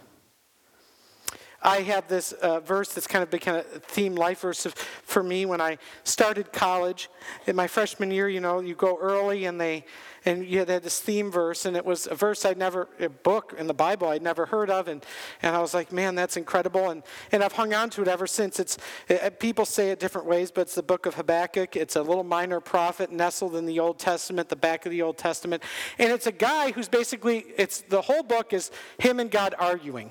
I 1.65 1.81
have 1.81 2.07
this 2.07 2.31
uh, 2.31 2.59
verse 2.59 2.93
that's 2.93 3.07
kind 3.07 3.23
of 3.23 3.31
become 3.31 3.55
a 3.55 3.63
theme 3.63 4.13
life 4.13 4.41
verse 4.41 4.67
for 5.03 5.23
me 5.23 5.47
when 5.47 5.59
I 5.59 5.79
started 6.03 6.53
college. 6.53 7.09
In 7.47 7.55
my 7.55 7.65
freshman 7.65 8.11
year, 8.11 8.29
you 8.29 8.39
know, 8.39 8.59
you 8.59 8.75
go 8.75 8.99
early 9.01 9.45
and 9.45 9.59
they 9.59 9.85
and 10.25 10.45
you 10.45 10.59
had 10.59 10.67
this 10.67 10.99
theme 10.99 11.31
verse, 11.31 11.65
and 11.65 11.77
it 11.77 11.85
was 11.85 12.07
a 12.07 12.15
verse 12.15 12.45
I'd 12.45 12.57
never, 12.57 12.89
a 12.99 13.09
book 13.09 13.53
in 13.57 13.67
the 13.67 13.75
Bible 13.75 14.07
I'd 14.07 14.23
never 14.23 14.47
heard 14.47 14.71
of, 14.71 14.87
and, 14.87 15.05
and 15.43 15.55
I 15.55 15.61
was 15.61 15.75
like, 15.75 15.91
man, 15.91 16.15
that's 16.15 16.35
incredible, 16.35 16.89
and, 16.89 17.03
and 17.31 17.43
I've 17.43 17.51
hung 17.51 17.75
on 17.75 17.91
to 17.91 18.01
it 18.01 18.07
ever 18.07 18.25
since. 18.25 18.59
It's 18.59 18.79
it, 19.07 19.39
people 19.39 19.65
say 19.65 19.91
it 19.91 19.99
different 19.99 20.25
ways, 20.25 20.49
but 20.49 20.61
it's 20.61 20.73
the 20.73 20.81
book 20.81 21.05
of 21.05 21.13
Habakkuk. 21.13 21.75
It's 21.75 21.95
a 21.95 22.01
little 22.01 22.23
minor 22.23 22.59
prophet 22.59 23.11
nestled 23.11 23.55
in 23.55 23.67
the 23.67 23.79
Old 23.79 23.99
Testament, 23.99 24.49
the 24.49 24.55
back 24.55 24.87
of 24.87 24.91
the 24.91 25.03
Old 25.03 25.19
Testament, 25.19 25.61
and 25.99 26.11
it's 26.11 26.25
a 26.25 26.31
guy 26.31 26.71
who's 26.71 26.89
basically, 26.89 27.45
it's 27.55 27.81
the 27.81 28.01
whole 28.01 28.23
book 28.23 28.51
is 28.51 28.71
him 28.97 29.19
and 29.19 29.29
God 29.29 29.53
arguing, 29.59 30.09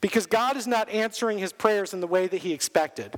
because 0.00 0.26
God 0.26 0.56
is 0.56 0.66
not 0.66 0.88
answering 0.88 1.38
his 1.38 1.52
prayers 1.52 1.92
in 1.94 2.00
the 2.00 2.06
way 2.06 2.26
that 2.26 2.38
he 2.38 2.52
expected. 2.52 3.16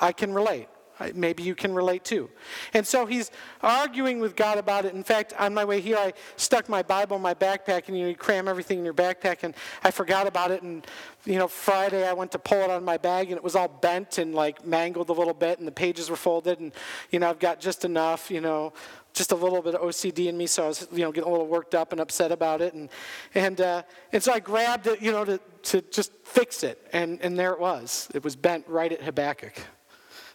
I 0.00 0.12
can 0.12 0.32
relate. 0.34 0.68
Maybe 1.12 1.42
you 1.42 1.54
can 1.54 1.74
relate 1.74 2.04
too. 2.04 2.30
And 2.72 2.86
so 2.86 3.04
he's 3.04 3.30
arguing 3.62 4.20
with 4.20 4.36
God 4.36 4.58
about 4.58 4.84
it. 4.84 4.94
In 4.94 5.02
fact, 5.02 5.32
on 5.38 5.52
my 5.52 5.64
way 5.64 5.80
here, 5.80 5.96
I 5.96 6.12
stuck 6.36 6.68
my 6.68 6.82
Bible 6.82 7.16
in 7.16 7.22
my 7.22 7.34
backpack, 7.34 7.88
and 7.88 7.98
you, 7.98 8.04
know, 8.04 8.10
you 8.10 8.16
cram 8.16 8.46
everything 8.46 8.78
in 8.78 8.84
your 8.84 8.94
backpack, 8.94 9.42
and 9.42 9.54
I 9.82 9.90
forgot 9.90 10.26
about 10.26 10.52
it. 10.52 10.62
And 10.62 10.86
you 11.24 11.38
know, 11.38 11.48
Friday 11.48 12.06
I 12.06 12.12
went 12.12 12.30
to 12.32 12.38
pull 12.38 12.58
it 12.58 12.70
out 12.70 12.78
of 12.78 12.84
my 12.84 12.96
bag, 12.96 13.28
and 13.28 13.36
it 13.36 13.42
was 13.42 13.56
all 13.56 13.68
bent 13.68 14.18
and 14.18 14.34
like 14.34 14.64
mangled 14.64 15.08
a 15.08 15.12
little 15.12 15.34
bit, 15.34 15.58
and 15.58 15.66
the 15.66 15.72
pages 15.72 16.10
were 16.10 16.16
folded, 16.16 16.60
and 16.60 16.72
you 17.10 17.18
know, 17.18 17.28
I've 17.28 17.40
got 17.40 17.60
just 17.60 17.84
enough, 17.84 18.30
you 18.30 18.40
know, 18.40 18.72
just 19.14 19.32
a 19.32 19.36
little 19.36 19.62
bit 19.62 19.74
of 19.74 19.80
OCD 19.80 20.26
in 20.26 20.36
me, 20.36 20.46
so 20.46 20.64
I 20.64 20.68
was, 20.68 20.86
you 20.92 20.98
know, 21.00 21.10
getting 21.10 21.28
a 21.28 21.32
little 21.32 21.46
worked 21.46 21.74
up 21.74 21.92
and 21.92 22.00
upset 22.00 22.30
about 22.30 22.60
it, 22.60 22.74
and 22.74 22.88
and 23.34 23.60
uh, 23.60 23.82
and 24.12 24.22
so 24.22 24.32
I 24.32 24.38
grabbed 24.38 24.86
it, 24.86 25.02
you 25.02 25.10
know, 25.10 25.24
to 25.24 25.40
to 25.64 25.80
just 25.82 26.12
fix 26.24 26.62
it, 26.62 26.86
and 26.92 27.20
and 27.20 27.36
there 27.36 27.52
it 27.52 27.60
was. 27.60 28.08
It 28.14 28.22
was 28.22 28.36
bent 28.36 28.68
right 28.68 28.92
at 28.92 29.02
Habakkuk 29.02 29.54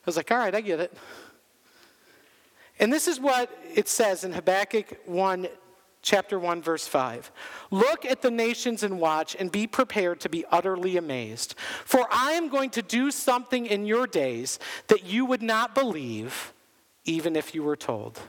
was 0.09 0.17
like, 0.17 0.31
all 0.31 0.39
right, 0.39 0.55
I 0.55 0.61
get 0.61 0.79
it. 0.79 0.91
And 2.79 2.91
this 2.91 3.07
is 3.07 3.19
what 3.19 3.51
it 3.75 3.87
says 3.87 4.23
in 4.23 4.33
Habakkuk 4.33 5.01
1, 5.05 5.47
chapter 6.01 6.39
1, 6.39 6.63
verse 6.63 6.87
5. 6.87 7.31
Look 7.69 8.05
at 8.05 8.21
the 8.21 8.31
nations 8.31 8.81
and 8.81 8.99
watch, 8.99 9.35
and 9.37 9.51
be 9.51 9.67
prepared 9.67 10.19
to 10.21 10.29
be 10.29 10.45
utterly 10.49 10.97
amazed. 10.97 11.53
For 11.85 12.07
I 12.09 12.31
am 12.31 12.49
going 12.49 12.71
to 12.71 12.81
do 12.81 13.11
something 13.11 13.67
in 13.67 13.85
your 13.85 14.07
days 14.07 14.57
that 14.87 15.05
you 15.05 15.25
would 15.25 15.43
not 15.43 15.75
believe, 15.75 16.53
even 17.03 17.35
if 17.35 17.53
you 17.53 17.61
were 17.61 17.75
told. 17.75 18.19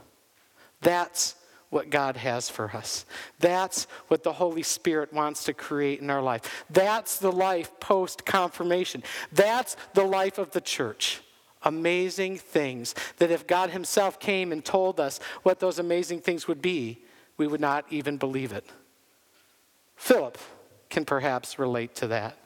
That's 0.83 1.37
what 1.71 1.89
God 1.89 2.17
has 2.17 2.51
for 2.51 2.77
us. 2.77 3.07
That's 3.39 3.85
what 4.09 4.25
the 4.25 4.33
Holy 4.33 4.65
Spirit 4.65 5.13
wants 5.13 5.45
to 5.45 5.55
create 5.55 6.01
in 6.01 6.11
our 6.11 6.21
life. 6.21 6.65
That's 6.69 7.19
the 7.19 7.33
life 7.33 7.71
post 7.81 8.27
confirmation. 8.27 9.03
That's 9.33 9.77
the 9.95 10.05
life 10.05 10.37
of 10.37 10.51
the 10.51 10.61
church 10.61 11.23
amazing 11.63 12.39
things 12.39 12.95
that 13.19 13.31
if 13.31 13.47
God 13.47 13.71
Himself 13.71 14.19
came 14.19 14.53
and 14.53 14.65
told 14.65 15.01
us 15.01 15.21
what 15.43 15.61
those 15.61 15.79
amazing 15.79 16.21
things 16.21 16.49
would 16.49 16.63
be, 16.63 17.05
we 17.37 17.47
would 17.47 17.61
not 17.61 17.85
even 17.91 18.17
believe 18.17 18.53
it. 18.53 18.67
Philip 19.97 20.39
can 20.89 21.05
perhaps 21.05 21.59
relate 21.59 21.95
to 21.97 22.09
that. 22.09 22.37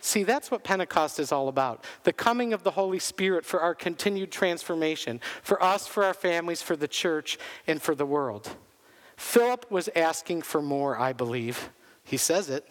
See, 0.00 0.22
that's 0.22 0.50
what 0.50 0.64
Pentecost 0.64 1.20
is 1.20 1.30
all 1.30 1.48
about 1.48 1.84
the 2.04 2.12
coming 2.12 2.52
of 2.52 2.62
the 2.62 2.70
Holy 2.70 2.98
Spirit 2.98 3.44
for 3.44 3.60
our 3.60 3.74
continued 3.74 4.32
transformation, 4.32 5.20
for 5.42 5.62
us, 5.62 5.86
for 5.86 6.04
our 6.04 6.14
families, 6.14 6.62
for 6.62 6.74
the 6.74 6.88
church, 6.88 7.38
and 7.66 7.82
for 7.82 7.94
the 7.94 8.06
world. 8.06 8.56
Philip 9.16 9.70
was 9.70 9.90
asking 9.94 10.42
for 10.42 10.62
more, 10.62 10.98
I 10.98 11.12
believe. 11.12 11.70
He 12.02 12.16
says 12.16 12.48
it. 12.48 12.66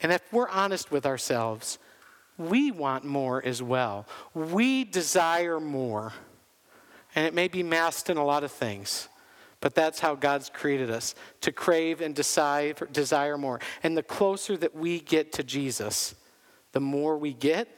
And 0.00 0.10
if 0.10 0.20
we're 0.32 0.48
honest 0.48 0.90
with 0.90 1.06
ourselves, 1.06 1.78
we 2.36 2.70
want 2.70 3.04
more 3.04 3.44
as 3.44 3.62
well. 3.62 4.06
We 4.34 4.84
desire 4.84 5.60
more. 5.60 6.12
And 7.14 7.26
it 7.26 7.34
may 7.34 7.48
be 7.48 7.62
masked 7.62 8.10
in 8.10 8.16
a 8.16 8.24
lot 8.24 8.42
of 8.42 8.50
things, 8.50 9.08
but 9.60 9.74
that's 9.74 10.00
how 10.00 10.16
God's 10.16 10.50
created 10.50 10.90
us 10.90 11.14
to 11.42 11.52
crave 11.52 12.00
and 12.00 12.14
desire, 12.14 12.74
desire 12.92 13.38
more. 13.38 13.60
And 13.82 13.96
the 13.96 14.02
closer 14.02 14.56
that 14.56 14.74
we 14.74 15.00
get 15.00 15.32
to 15.34 15.44
Jesus, 15.44 16.14
the 16.72 16.80
more 16.80 17.16
we 17.16 17.32
get 17.32 17.68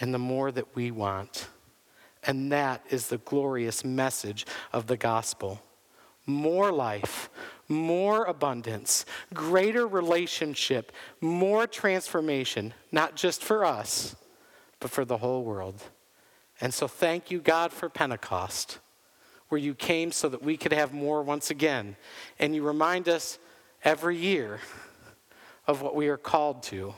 and 0.00 0.12
the 0.12 0.18
more 0.18 0.52
that 0.52 0.76
we 0.76 0.90
want. 0.90 1.48
And 2.24 2.52
that 2.52 2.84
is 2.90 3.08
the 3.08 3.18
glorious 3.18 3.84
message 3.84 4.46
of 4.72 4.86
the 4.86 4.96
gospel 4.96 5.62
more 6.26 6.72
life, 6.72 7.28
more 7.68 8.24
abundance, 8.24 9.04
greater 9.32 9.86
relationship, 9.86 10.92
more 11.20 11.66
transformation, 11.66 12.74
not 12.92 13.16
just 13.16 13.42
for 13.42 13.64
us, 13.64 14.16
but 14.80 14.90
for 14.90 15.04
the 15.04 15.18
whole 15.18 15.44
world. 15.44 15.82
And 16.60 16.72
so, 16.72 16.86
thank 16.86 17.30
you, 17.30 17.40
God, 17.40 17.72
for 17.72 17.88
Pentecost, 17.88 18.78
where 19.48 19.60
you 19.60 19.74
came 19.74 20.12
so 20.12 20.28
that 20.28 20.42
we 20.42 20.56
could 20.56 20.72
have 20.72 20.92
more 20.92 21.22
once 21.22 21.50
again. 21.50 21.96
And 22.38 22.54
you 22.54 22.62
remind 22.62 23.08
us 23.08 23.38
every 23.82 24.16
year 24.16 24.60
of 25.66 25.82
what 25.82 25.94
we 25.94 26.08
are 26.08 26.16
called 26.16 26.62
to 26.64 26.94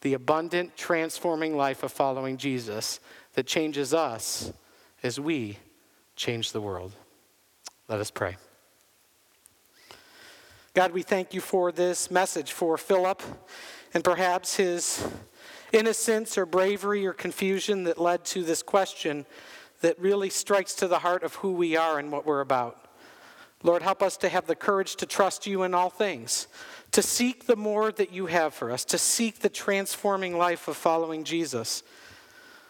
the 0.00 0.14
abundant, 0.14 0.76
transforming 0.76 1.56
life 1.56 1.82
of 1.82 1.92
following 1.92 2.36
Jesus 2.36 3.00
that 3.34 3.46
changes 3.46 3.92
us 3.92 4.52
as 5.02 5.20
we 5.20 5.58
change 6.16 6.52
the 6.52 6.60
world. 6.60 6.94
Let 7.88 8.00
us 8.00 8.10
pray. 8.10 8.36
God, 10.72 10.92
we 10.92 11.02
thank 11.02 11.34
you 11.34 11.40
for 11.40 11.72
this 11.72 12.12
message 12.12 12.52
for 12.52 12.78
Philip 12.78 13.24
and 13.92 14.04
perhaps 14.04 14.54
his 14.54 15.04
innocence 15.72 16.38
or 16.38 16.46
bravery 16.46 17.04
or 17.04 17.12
confusion 17.12 17.82
that 17.84 17.98
led 17.98 18.24
to 18.26 18.44
this 18.44 18.62
question 18.62 19.26
that 19.80 19.98
really 19.98 20.30
strikes 20.30 20.74
to 20.76 20.86
the 20.86 21.00
heart 21.00 21.24
of 21.24 21.34
who 21.34 21.50
we 21.50 21.74
are 21.74 21.98
and 21.98 22.12
what 22.12 22.24
we're 22.24 22.40
about. 22.40 22.88
Lord, 23.64 23.82
help 23.82 24.00
us 24.00 24.16
to 24.18 24.28
have 24.28 24.46
the 24.46 24.54
courage 24.54 24.94
to 24.96 25.06
trust 25.06 25.44
you 25.44 25.64
in 25.64 25.74
all 25.74 25.90
things, 25.90 26.46
to 26.92 27.02
seek 27.02 27.46
the 27.46 27.56
more 27.56 27.90
that 27.90 28.12
you 28.12 28.26
have 28.26 28.54
for 28.54 28.70
us, 28.70 28.84
to 28.84 28.98
seek 28.98 29.40
the 29.40 29.48
transforming 29.48 30.38
life 30.38 30.68
of 30.68 30.76
following 30.76 31.24
Jesus, 31.24 31.82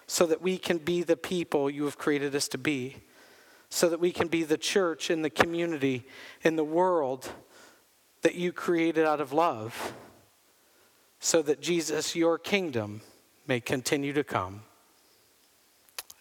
so 0.06 0.24
that 0.24 0.40
we 0.40 0.56
can 0.56 0.78
be 0.78 1.02
the 1.02 1.18
people 1.18 1.68
you 1.68 1.84
have 1.84 1.98
created 1.98 2.34
us 2.34 2.48
to 2.48 2.58
be, 2.58 2.96
so 3.68 3.90
that 3.90 4.00
we 4.00 4.10
can 4.10 4.28
be 4.28 4.42
the 4.42 4.56
church 4.56 5.10
in 5.10 5.20
the 5.20 5.28
community, 5.28 6.06
in 6.42 6.56
the 6.56 6.64
world 6.64 7.28
that 8.22 8.34
you 8.34 8.52
created 8.52 9.06
out 9.06 9.20
of 9.20 9.32
love 9.32 9.94
so 11.18 11.42
that 11.42 11.60
Jesus, 11.60 12.16
your 12.16 12.38
kingdom, 12.38 13.02
may 13.46 13.60
continue 13.60 14.12
to 14.12 14.24
come. 14.24 14.62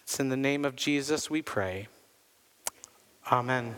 It's 0.03 0.19
in 0.19 0.29
the 0.29 0.37
name 0.37 0.65
of 0.65 0.75
Jesus 0.75 1.29
we 1.29 1.41
pray. 1.41 1.87
Amen. 3.31 3.75